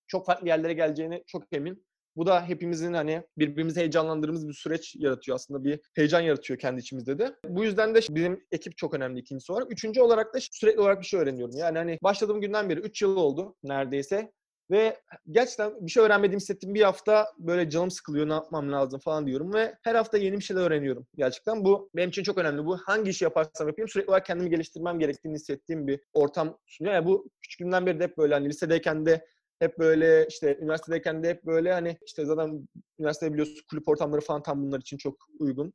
çok 0.08 0.26
farklı 0.26 0.48
yerlere 0.48 0.74
geleceğini 0.74 1.24
çok 1.28 1.44
emin. 1.52 1.86
Bu 2.16 2.26
da 2.26 2.46
hepimizin 2.46 2.94
hani 2.94 3.24
birbirimizi 3.38 3.80
heyecanlandırdığımız 3.80 4.48
bir 4.48 4.54
süreç 4.54 4.96
yaratıyor 4.96 5.36
aslında. 5.36 5.64
Bir 5.64 5.80
heyecan 5.96 6.22
yaratıyor 6.22 6.60
kendi 6.60 6.82
içimizde 6.82 7.20
de. 7.20 7.36
Bu 7.48 7.64
yüzden 7.64 7.96
de 7.96 8.00
bizim 8.10 8.46
ekip 8.52 8.78
çok 8.78 8.94
önemli 8.94 9.20
ikincisi 9.20 9.52
olarak. 9.52 9.72
Üçüncü 9.72 10.02
olarak 10.02 10.34
da 10.34 10.38
sürekli 10.42 10.80
olarak 10.80 11.02
bir 11.02 11.06
şey 11.06 11.20
öğreniyorum. 11.20 11.56
Yani 11.58 11.78
hani 11.78 11.98
başladığım 12.04 12.42
günden 12.42 12.70
beri 12.70 12.80
3 12.80 13.02
yıl 13.02 13.18
oldu 13.18 13.56
neredeyse. 13.64 14.32
Ve 14.72 15.02
gerçekten 15.32 15.86
bir 15.86 15.92
şey 15.92 16.04
öğrenmediğim 16.04 16.40
hissettiğim 16.40 16.76
bir 16.76 16.82
hafta 16.82 17.28
böyle 17.40 17.70
canım 17.70 17.92
sıkılıyor 17.92 18.30
ne 18.30 18.34
yapmam 18.34 18.72
lazım 18.72 19.00
falan 19.00 19.28
diyorum 19.28 19.54
ve 19.54 19.76
her 19.84 19.96
hafta 19.96 20.18
yeni 20.18 20.38
bir 20.38 20.44
şeyler 20.44 20.62
öğreniyorum 20.62 21.08
gerçekten. 21.16 21.66
Bu 21.66 21.90
benim 21.96 22.10
için 22.10 22.24
çok 22.24 22.38
önemli. 22.38 22.66
Bu 22.66 22.78
hangi 22.78 23.10
işi 23.10 23.24
yaparsam 23.24 23.68
yapayım 23.68 23.90
sürekli 23.90 24.10
olarak 24.10 24.26
kendimi 24.26 24.50
geliştirmem 24.50 25.00
gerektiğini 25.00 25.36
hissettiğim 25.36 25.88
bir 25.88 26.00
ortam 26.14 26.58
sunuyor. 26.66 26.96
Yani 26.96 27.06
bu 27.06 27.30
küçüklüğümden 27.42 27.86
beri 27.86 28.00
de 28.00 28.04
hep 28.04 28.18
böyle 28.18 28.34
hani 28.34 28.50
lisedeyken 28.50 29.06
de 29.06 29.26
hep 29.60 29.80
böyle 29.80 30.28
işte 30.30 30.58
üniversitedeyken 30.62 31.24
de 31.24 31.30
hep 31.30 31.46
böyle 31.46 31.74
hani 31.74 31.98
işte 32.06 32.26
zaten 32.26 32.68
üniversitede 33.00 33.34
biliyorsunuz 33.34 33.62
kulüp 33.70 33.88
ortamları 33.88 34.22
falan 34.22 34.44
tam 34.44 34.64
bunlar 34.64 34.80
için 34.80 34.98
çok 34.98 35.18
uygun. 35.40 35.74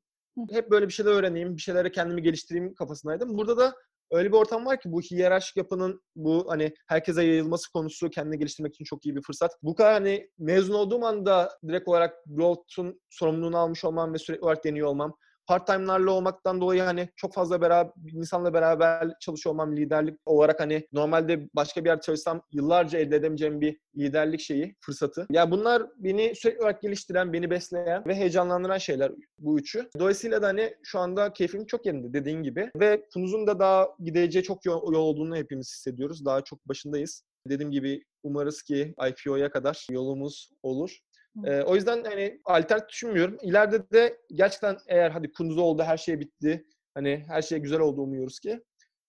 Hep 0.51 0.71
böyle 0.71 0.89
bir 0.89 0.93
şeyler 0.93 1.11
öğreneyim, 1.11 1.57
bir 1.57 1.61
şeylere 1.61 1.93
kendimi 1.93 2.23
geliştireyim 2.23 2.75
kafasındaydım. 2.75 3.39
Burada 3.39 3.57
da 3.57 3.75
öyle 4.11 4.29
bir 4.29 4.37
ortam 4.37 4.67
var 4.67 4.81
ki 4.81 4.93
bu 4.93 5.01
hiyerarşik 5.01 5.57
yapının 5.57 6.03
bu 6.17 6.45
hani 6.49 6.75
herkese 6.89 7.25
yayılması 7.25 7.73
konusu 7.73 8.11
kendini 8.11 8.39
geliştirmek 8.39 8.75
için 8.75 8.85
çok 8.85 9.07
iyi 9.07 9.17
bir 9.17 9.23
fırsat. 9.23 9.51
Bu 9.63 9.75
kadar 9.75 9.93
hani 9.93 10.31
mezun 10.39 10.75
olduğum 10.75 11.05
anda 11.05 11.59
direkt 11.69 11.89
olarak 11.89 12.15
growth'un 12.27 13.01
sorumluluğunu 13.11 13.59
almış 13.59 13.85
olmam 13.85 14.15
ve 14.15 14.19
sürekli 14.19 14.45
olarak 14.45 14.65
deniyor 14.65 14.89
olmam 14.89 15.17
part-time'larla 15.51 16.11
olmaktan 16.11 16.61
dolayı 16.61 16.83
hani 16.83 17.09
çok 17.17 17.35
fazla 17.35 17.61
beraber 17.61 17.93
insanla 18.13 18.55
beraber 18.55 19.09
çalışıyor 19.21 19.53
olmam 19.53 19.77
liderlik 19.77 20.19
olarak 20.27 20.61
hani 20.61 20.87
normalde 20.93 21.49
başka 21.55 21.85
bir 21.85 21.89
yer 21.89 22.01
çalışsam 22.01 22.43
yıllarca 22.53 22.99
elde 22.99 23.17
edemeyeceğim 23.17 23.61
bir 23.61 23.81
liderlik 23.97 24.41
şeyi, 24.41 24.77
fırsatı. 24.81 25.21
Ya 25.21 25.27
yani 25.31 25.51
bunlar 25.51 25.83
beni 25.97 26.35
sürekli 26.35 26.61
olarak 26.61 26.83
geliştiren, 26.83 27.33
beni 27.33 27.51
besleyen 27.51 28.05
ve 28.07 28.15
heyecanlandıran 28.15 28.79
şeyler 28.79 29.13
bu 29.39 29.59
üçü. 29.59 29.91
Dolayısıyla 29.99 30.43
da 30.43 30.47
hani 30.47 30.75
şu 30.83 30.99
anda 30.99 31.33
keyfim 31.33 31.67
çok 31.67 31.87
yerinde 31.87 32.13
dediğin 32.13 32.43
gibi 32.43 32.71
ve 32.77 33.07
Kunuz'un 33.15 33.47
da 33.47 33.59
daha 33.59 33.89
gideceği 33.99 34.43
çok 34.43 34.65
yol 34.65 34.95
olduğunu 34.95 35.37
hepimiz 35.37 35.73
hissediyoruz. 35.73 36.25
Daha 36.25 36.41
çok 36.41 36.69
başındayız. 36.69 37.25
Dediğim 37.49 37.71
gibi 37.71 38.05
umarız 38.23 38.63
ki 38.63 38.95
IPO'ya 39.09 39.51
kadar 39.51 39.87
yolumuz 39.91 40.51
olur. 40.63 40.99
E, 41.45 41.63
o 41.63 41.75
yüzden 41.75 42.05
hani 42.05 42.41
alternatif 42.45 42.89
düşünmüyorum. 42.89 43.39
İleride 43.43 43.91
de 43.91 44.19
gerçekten 44.33 44.79
eğer 44.87 45.11
hadi 45.11 45.33
kunduz 45.33 45.59
oldu, 45.59 45.83
her 45.83 45.97
şey 45.97 46.21
bitti. 46.21 46.67
Hani 46.95 47.25
her 47.29 47.43
şey 47.43 47.59
güzel 47.59 47.81
oldu 47.81 48.03
umuyoruz 48.03 48.41
ki. 48.41 48.61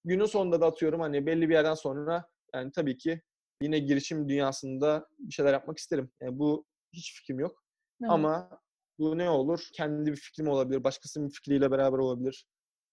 Günün 0.06 0.26
sonunda 0.26 0.62
da 0.62 0.66
atıyorum 0.66 1.02
hani 1.02 1.26
belli 1.26 1.50
bir 1.50 1.54
yerden 1.54 1.74
sonra 1.74 2.26
yani 2.56 2.72
tabii 2.72 2.98
ki 2.98 3.22
yine 3.62 3.80
girişim 3.80 4.30
dünyasında 4.30 5.08
bir 5.20 5.34
şeyler 5.34 5.54
yapmak 5.54 5.78
isterim. 5.78 6.12
Yani 6.22 6.40
bu 6.40 6.66
hiç 6.94 7.16
fikrim 7.16 7.40
yok. 7.40 7.64
Evet. 8.02 8.12
Ama 8.12 8.62
bu 9.00 9.18
ne 9.18 9.30
olur? 9.30 9.68
Kendi 9.74 10.12
bir 10.12 10.18
fikrim 10.18 10.48
olabilir, 10.48 10.84
başkasının 10.84 11.28
bir 11.28 11.34
fikriyle 11.34 11.72
beraber 11.72 11.98
olabilir. 11.98 12.46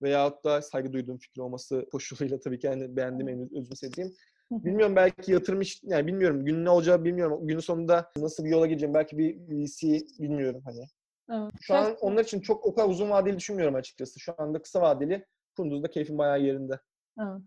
Veyahut 0.02 0.44
da 0.44 0.62
saygı 0.62 0.92
duyduğum 0.92 1.18
fikri 1.18 1.42
olması 1.42 1.86
koşuluyla 1.92 2.40
tabii 2.40 2.58
ki 2.58 2.66
yani 2.66 2.96
beğendiğim, 2.96 3.28
en 3.28 3.60
özümsediğim 3.60 4.14
Bilmiyorum 4.50 4.96
belki 4.96 5.32
yatırmış 5.32 5.80
yani 5.82 6.06
bilmiyorum 6.06 6.44
günün 6.44 6.64
ne 6.64 6.70
olacağı 6.70 7.04
bilmiyorum. 7.04 7.46
Günün 7.46 7.61
sonunda 7.61 8.11
nasıl 8.16 8.44
bir 8.44 8.50
yola 8.50 8.66
gideceğim 8.66 8.94
belki 8.94 9.18
bir 9.18 9.37
VC 9.48 10.00
bilmiyorum 10.18 10.62
hani. 10.64 10.84
Evet. 11.30 11.52
Şu 11.61 11.74
an 11.74 11.96
onlar 12.00 12.24
için 12.24 12.40
çok 12.40 12.66
o 12.66 12.74
kadar 12.74 12.88
uzun 12.88 13.11
vadeli 13.11 13.37
düşünmüyorum 13.37 13.74
açıkçası. 13.74 14.20
Şu 14.20 14.34
anda 14.38 14.62
kısa 14.62 14.80
vadeli 14.80 15.26
Kunduz'da 15.56 15.90
keyfim 15.90 16.18
bayağı 16.18 16.40
yerinde. 16.40 16.80
Evet. 17.20 17.40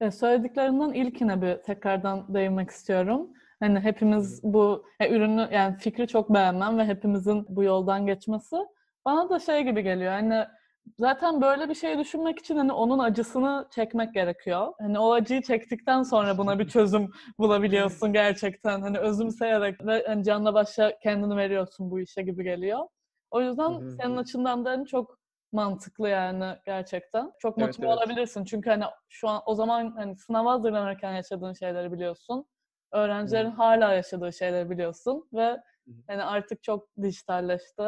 E, 0.00 0.10
söylediklerinden 0.10 0.92
ilkine 0.92 1.42
bir 1.42 1.62
tekrardan 1.62 2.34
değinmek 2.34 2.70
istiyorum. 2.70 3.30
Hani 3.60 3.80
hepimiz 3.80 4.40
bu 4.42 4.84
e, 5.00 5.16
ürünü 5.16 5.48
yani 5.52 5.76
fikri 5.76 6.08
çok 6.08 6.34
beğenmem 6.34 6.78
ve 6.78 6.84
hepimizin 6.84 7.46
bu 7.48 7.62
yoldan 7.62 8.06
geçmesi 8.06 8.56
bana 9.04 9.30
da 9.30 9.38
şey 9.38 9.62
gibi 9.62 9.82
geliyor. 9.82 10.12
Hani 10.12 10.44
zaten 10.98 11.40
böyle 11.40 11.68
bir 11.68 11.74
şey 11.74 11.98
düşünmek 11.98 12.38
için 12.38 12.56
hani 12.56 12.72
onun 12.72 12.98
acısını 12.98 13.68
çekmek 13.70 14.14
gerekiyor. 14.14 14.72
Hani 14.78 14.98
o 14.98 15.12
acıyı 15.12 15.42
çektikten 15.42 16.02
sonra 16.02 16.38
buna 16.38 16.58
bir 16.58 16.68
çözüm 16.68 17.10
bulabiliyorsun 17.38 18.12
gerçekten. 18.12 18.80
Hani 18.80 18.98
özümseyerek 18.98 19.86
ve 19.86 20.04
hani 20.06 20.24
canla 20.24 20.54
başla 20.54 20.98
kendini 20.98 21.36
veriyorsun 21.36 21.90
bu 21.90 22.00
işe 22.00 22.22
gibi 22.22 22.44
geliyor. 22.44 22.86
O 23.30 23.42
yüzden 23.42 23.96
senin 24.00 24.16
açından 24.16 24.64
da 24.64 24.70
hani 24.70 24.86
çok 24.86 25.18
mantıklı 25.52 26.08
yani 26.08 26.56
gerçekten. 26.66 27.32
Çok 27.38 27.56
motive 27.56 27.86
evet, 27.86 27.98
evet. 27.98 28.08
olabilirsin. 28.08 28.44
Çünkü 28.44 28.70
hani 28.70 28.84
şu 29.08 29.28
an 29.28 29.42
o 29.46 29.54
zaman 29.54 29.94
hani 29.96 30.16
sınava 30.16 30.52
hazırlanırken 30.52 31.12
yaşadığın 31.12 31.52
şeyleri 31.52 31.92
biliyorsun. 31.92 32.46
Öğrencilerin 32.92 33.50
hala 33.50 33.92
yaşadığı 33.92 34.32
şeyleri 34.32 34.70
biliyorsun 34.70 35.28
ve 35.32 35.60
hani 36.06 36.24
artık 36.24 36.62
çok 36.62 36.88
dijitalleşti 37.02 37.82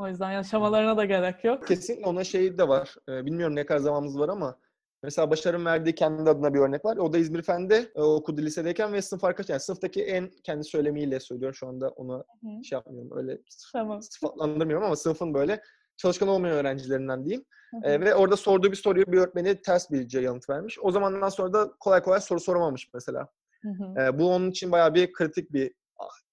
o 0.00 0.08
yüzden 0.08 0.30
yaşamalarına 0.30 0.96
da 0.96 1.04
gerek 1.04 1.44
yok. 1.44 1.66
Kesinlikle 1.66 2.06
ona 2.06 2.24
şey 2.24 2.58
de 2.58 2.68
var. 2.68 2.94
Ee, 3.08 3.26
bilmiyorum 3.26 3.56
ne 3.56 3.66
kadar 3.66 3.78
zamanımız 3.78 4.18
var 4.18 4.28
ama 4.28 4.58
Mesela 5.02 5.30
Başar'ın 5.30 5.64
verdiği 5.64 5.94
kendi 5.94 6.30
adına 6.30 6.54
bir 6.54 6.58
örnek 6.58 6.84
var. 6.84 6.96
O 6.96 7.12
da 7.12 7.18
İzmir 7.18 7.42
Fen'de 7.42 7.92
e, 7.94 8.00
okudu 8.00 8.42
lisedeyken 8.42 8.92
ve 8.92 9.02
sınıf 9.02 9.24
arkadaşı. 9.24 9.52
Yani 9.52 9.60
sınıftaki 9.60 10.04
en 10.04 10.30
kendi 10.44 10.64
söylemiyle 10.64 11.20
söylüyorum 11.20 11.54
şu 11.54 11.66
anda 11.68 11.88
ona 11.88 12.14
Hı-hı. 12.14 12.64
şey 12.64 12.76
yapmıyorum. 12.76 13.18
Öyle 13.18 13.38
tamam. 13.72 14.02
sıfatlandırmıyorum 14.02 14.86
ama 14.86 14.96
sınıfın 14.96 15.34
böyle 15.34 15.62
çalışkan 15.96 16.28
olmayan 16.28 16.56
öğrencilerinden 16.56 17.24
diyeyim. 17.24 17.44
E, 17.82 18.00
ve 18.00 18.14
orada 18.14 18.36
sorduğu 18.36 18.70
bir 18.70 18.76
soruyu 18.76 19.06
bir 19.06 19.18
öğretmeni 19.18 19.62
ters 19.62 19.90
bir 19.90 20.20
yanıt 20.20 20.50
vermiş. 20.50 20.78
O 20.82 20.90
zamandan 20.90 21.28
sonra 21.28 21.52
da 21.52 21.72
kolay 21.80 22.02
kolay 22.02 22.20
soru 22.20 22.40
soramamış 22.40 22.90
mesela. 22.94 23.28
Hı 23.62 23.68
hı. 23.68 24.00
E, 24.02 24.18
bu 24.18 24.34
onun 24.34 24.50
için 24.50 24.72
bayağı 24.72 24.94
bir 24.94 25.12
kritik 25.12 25.52
bir 25.52 25.72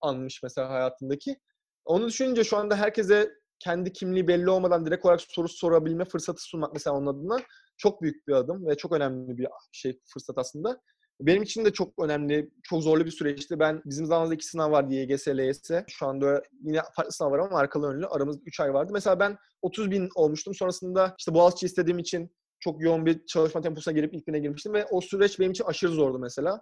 anmış 0.02 0.44
mesela 0.44 0.70
hayatındaki. 0.70 1.40
Onu 1.86 2.08
düşününce 2.08 2.44
şu 2.44 2.58
anda 2.58 2.76
herkese 2.76 3.30
kendi 3.60 3.94
kimliği 3.94 4.28
belli 4.28 4.50
olmadan 4.50 4.86
direkt 4.86 5.06
olarak 5.06 5.22
soru 5.22 5.48
sorabilme 5.48 6.06
fırsatı 6.06 6.44
sunmak 6.44 6.74
mesela 6.74 6.96
onun 6.96 7.08
adına 7.08 7.38
çok 7.78 8.02
büyük 8.02 8.28
bir 8.28 8.34
adım 8.34 8.68
ve 8.68 8.78
çok 8.78 8.92
önemli 8.92 9.38
bir 9.38 9.48
şey 9.72 10.00
fırsat 10.14 10.38
aslında. 10.38 10.82
Benim 11.22 11.44
için 11.44 11.66
de 11.66 11.74
çok 11.74 12.04
önemli, 12.04 12.52
çok 12.64 12.84
zorlu 12.84 13.06
bir 13.06 13.12
süreçti. 13.12 13.60
Ben 13.60 13.82
bizim 13.86 14.06
zamanımızda 14.06 14.36
iki 14.36 14.46
sınav 14.46 14.72
vardı 14.72 14.94
YGS, 14.94 15.28
LYS. 15.28 15.72
Şu 15.88 16.08
anda 16.08 16.44
yine 16.64 16.82
farklı 16.96 17.12
sınav 17.12 17.32
var 17.32 17.40
ama 17.40 17.60
arkalı 17.60 17.88
önlü. 17.88 18.08
Aramızda 18.08 18.42
3 18.46 18.60
ay 18.60 18.74
vardı. 18.74 18.94
Mesela 18.94 19.20
ben 19.20 19.38
30 19.62 19.92
bin 19.92 20.10
olmuştum. 20.16 20.56
Sonrasında 20.56 21.16
işte 21.20 21.34
Boğaziçi 21.34 21.66
istediğim 21.66 22.00
için 22.00 22.32
çok 22.60 22.82
yoğun 22.82 23.06
bir 23.06 23.26
çalışma 23.26 23.62
temposuna 23.62 23.94
girip 23.94 24.14
ilk 24.14 24.28
bine 24.28 24.40
girmiştim 24.40 24.74
ve 24.74 24.86
o 24.86 25.02
süreç 25.02 25.40
benim 25.40 25.52
için 25.52 25.64
aşırı 25.64 25.92
zordu 25.92 26.20
mesela. 26.20 26.62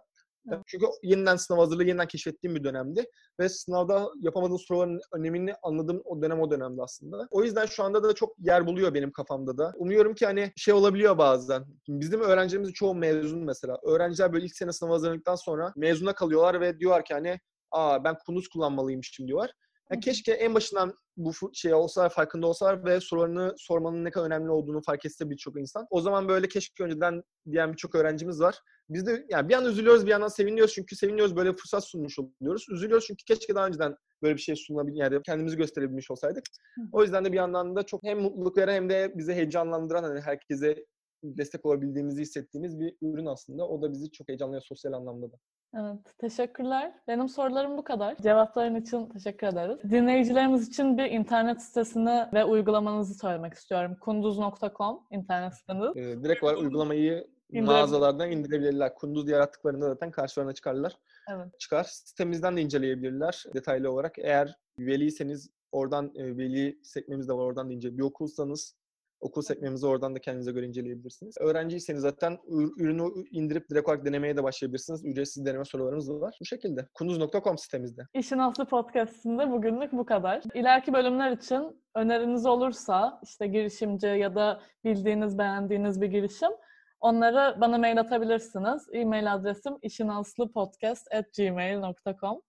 Evet. 0.51 0.61
Çünkü 0.65 0.85
yeniden 1.03 1.35
sınav 1.35 1.59
hazırlığı 1.59 1.83
yeniden 1.83 2.07
keşfettiğim 2.07 2.55
bir 2.55 2.63
dönemdi. 2.63 3.05
Ve 3.39 3.49
sınavda 3.49 4.09
yapamadığım 4.21 4.59
soruların 4.59 4.99
önemini 5.13 5.53
anladığım 5.63 6.01
o 6.05 6.21
dönem 6.21 6.41
o 6.41 6.51
dönemde 6.51 6.81
aslında. 6.81 7.27
O 7.31 7.43
yüzden 7.43 7.65
şu 7.65 7.83
anda 7.83 8.03
da 8.03 8.15
çok 8.15 8.35
yer 8.39 8.67
buluyor 8.67 8.93
benim 8.93 9.11
kafamda 9.11 9.57
da. 9.57 9.73
Umuyorum 9.75 10.13
ki 10.15 10.25
hani 10.25 10.51
şey 10.55 10.73
olabiliyor 10.73 11.17
bazen. 11.17 11.65
Bizim 11.87 12.21
öğrencilerimizin 12.21 12.73
çoğu 12.73 12.95
mezun 12.95 13.45
mesela. 13.45 13.77
Öğrenciler 13.83 14.33
böyle 14.33 14.45
ilk 14.45 14.55
sene 14.55 14.71
sınav 14.71 14.91
hazırlandıktan 14.91 15.35
sonra 15.35 15.73
mezuna 15.75 16.13
kalıyorlar 16.15 16.61
ve 16.61 16.79
diyorlar 16.79 17.05
ki 17.05 17.13
hani 17.13 17.39
aa 17.71 18.03
ben 18.03 18.15
kunduz 18.25 18.47
kullanmalıymışım 18.47 19.27
diyorlar. 19.27 19.51
Ya 19.91 19.99
keşke 19.99 20.31
en 20.31 20.55
başından 20.55 20.93
bu 21.17 21.31
şey 21.53 21.73
olsa 21.73 22.09
farkında 22.09 22.47
olsalar 22.47 22.85
ve 22.85 22.99
sorularını 22.99 23.53
sormanın 23.57 24.05
ne 24.05 24.11
kadar 24.11 24.25
önemli 24.25 24.51
olduğunu 24.51 24.81
fark 24.81 25.05
etse 25.05 25.29
birçok 25.29 25.59
insan. 25.59 25.87
O 25.89 26.01
zaman 26.01 26.27
böyle 26.27 26.47
keşke 26.47 26.83
önceden 26.83 27.23
diyen 27.51 27.71
birçok 27.71 27.95
öğrencimiz 27.95 28.41
var. 28.41 28.59
Biz 28.89 29.05
de 29.05 29.25
yani 29.29 29.47
bir 29.49 29.53
yandan 29.53 29.71
üzülüyoruz 29.71 30.05
bir 30.05 30.11
yandan 30.11 30.27
seviniyoruz 30.27 30.73
çünkü 30.73 30.95
seviniyoruz 30.95 31.35
böyle 31.35 31.53
fırsat 31.53 31.83
sunmuş 31.83 32.19
oluyoruz. 32.19 32.65
Üzülüyoruz 32.69 33.05
çünkü 33.07 33.23
keşke 33.25 33.55
daha 33.55 33.67
önceden 33.67 33.95
böyle 34.23 34.35
bir 34.35 34.41
şey 34.41 34.55
sunulabil 34.55 34.95
yani 34.95 35.21
kendimizi 35.25 35.57
gösterebilmiş 35.57 36.11
olsaydık. 36.11 36.43
O 36.91 37.03
yüzden 37.03 37.25
de 37.25 37.31
bir 37.31 37.37
yandan 37.37 37.75
da 37.75 37.83
çok 37.83 38.03
hem 38.03 38.19
mutluluk 38.21 38.57
veren 38.57 38.73
hem 38.73 38.89
de 38.89 39.13
bizi 39.15 39.33
heyecanlandıran 39.33 40.03
hani 40.03 40.21
herkese 40.21 40.85
destek 41.23 41.65
olabildiğimizi 41.65 42.21
hissettiğimiz 42.21 42.79
bir 42.79 42.95
ürün 43.01 43.25
aslında. 43.25 43.67
O 43.67 43.81
da 43.81 43.91
bizi 43.91 44.11
çok 44.11 44.29
heyecanlıyor 44.29 44.61
sosyal 44.61 44.93
anlamda 44.93 45.31
da. 45.31 45.37
Evet, 45.79 46.17
teşekkürler. 46.17 46.93
Benim 47.07 47.29
sorularım 47.29 47.77
bu 47.77 47.83
kadar. 47.83 48.15
Cevapların 48.17 48.75
için 48.75 49.05
teşekkür 49.09 49.47
ederiz. 49.47 49.91
Dinleyicilerimiz 49.91 50.67
için 50.67 50.97
bir 50.97 51.05
internet 51.11 51.61
sitesini 51.61 52.25
ve 52.33 52.43
uygulamanızı 52.45 53.13
söylemek 53.13 53.53
istiyorum. 53.53 53.97
kunduz.com 54.01 54.99
internet 55.11 55.53
siteniz. 55.53 55.97
Ee, 55.97 56.23
direkt 56.23 56.43
olarak 56.43 56.59
uygulamayı 56.59 57.27
İndirebil- 57.51 57.65
mağazalardan 57.65 58.31
indirebilirler. 58.31 58.95
Kunduz 58.95 59.27
diye 59.27 59.37
arattıklarında 59.37 59.87
zaten 59.89 60.11
karşılarına 60.11 60.53
çıkarlar. 60.53 60.97
Evet. 61.29 61.59
Çıkar. 61.59 61.83
Sitemizden 61.83 62.57
de 62.57 62.61
inceleyebilirler 62.61 63.43
detaylı 63.53 63.91
olarak. 63.91 64.19
Eğer 64.19 64.57
veliyseniz 64.79 65.49
oradan 65.71 66.11
e, 66.15 66.37
veli 66.37 66.79
sekmemiz 66.83 67.27
de 67.29 67.33
var. 67.33 67.43
Oradan 67.45 67.69
da 67.69 67.73
ince. 67.73 67.97
Bir 67.97 68.03
okulsanız 68.03 68.75
okul 69.19 69.41
sekmemizi 69.41 69.87
oradan 69.87 70.15
da 70.15 70.19
kendinize 70.19 70.51
göre 70.51 70.65
inceleyebilirsiniz. 70.65 71.35
Öğrenciyseniz 71.39 72.01
zaten 72.01 72.37
ür- 72.47 72.81
ürünü 72.83 73.09
indirip 73.31 73.69
direkt 73.69 73.87
olarak 73.89 74.05
denemeye 74.05 74.37
de 74.37 74.43
başlayabilirsiniz. 74.43 75.05
Ücretsiz 75.05 75.45
deneme 75.45 75.65
sorularımız 75.65 76.09
da 76.09 76.21
var. 76.21 76.37
Bu 76.41 76.45
şekilde. 76.45 76.87
Kunduz.com 76.93 77.57
sitemizde. 77.57 78.01
İşin 78.13 78.37
Aslı 78.37 78.65
Podcast'ında 78.65 79.51
bugünlük 79.51 79.91
bu 79.91 80.05
kadar. 80.05 80.43
İleriki 80.53 80.93
bölümler 80.93 81.31
için 81.31 81.83
öneriniz 81.95 82.45
olursa 82.45 83.19
işte 83.23 83.47
girişimci 83.47 84.07
ya 84.07 84.35
da 84.35 84.61
bildiğiniz, 84.83 85.37
beğendiğiniz 85.37 86.01
bir 86.01 86.07
girişim 86.07 86.51
onları 86.99 87.61
bana 87.61 87.77
mail 87.77 87.99
atabilirsiniz. 87.99 88.87
E-mail 88.93 89.33
adresim 89.33 89.73
işinaslıpodcast.gmail.com 89.81 92.41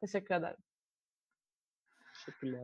Teşekkür 0.00 0.34
ederim. 0.34 0.56
Teşekkürler. 2.14 2.58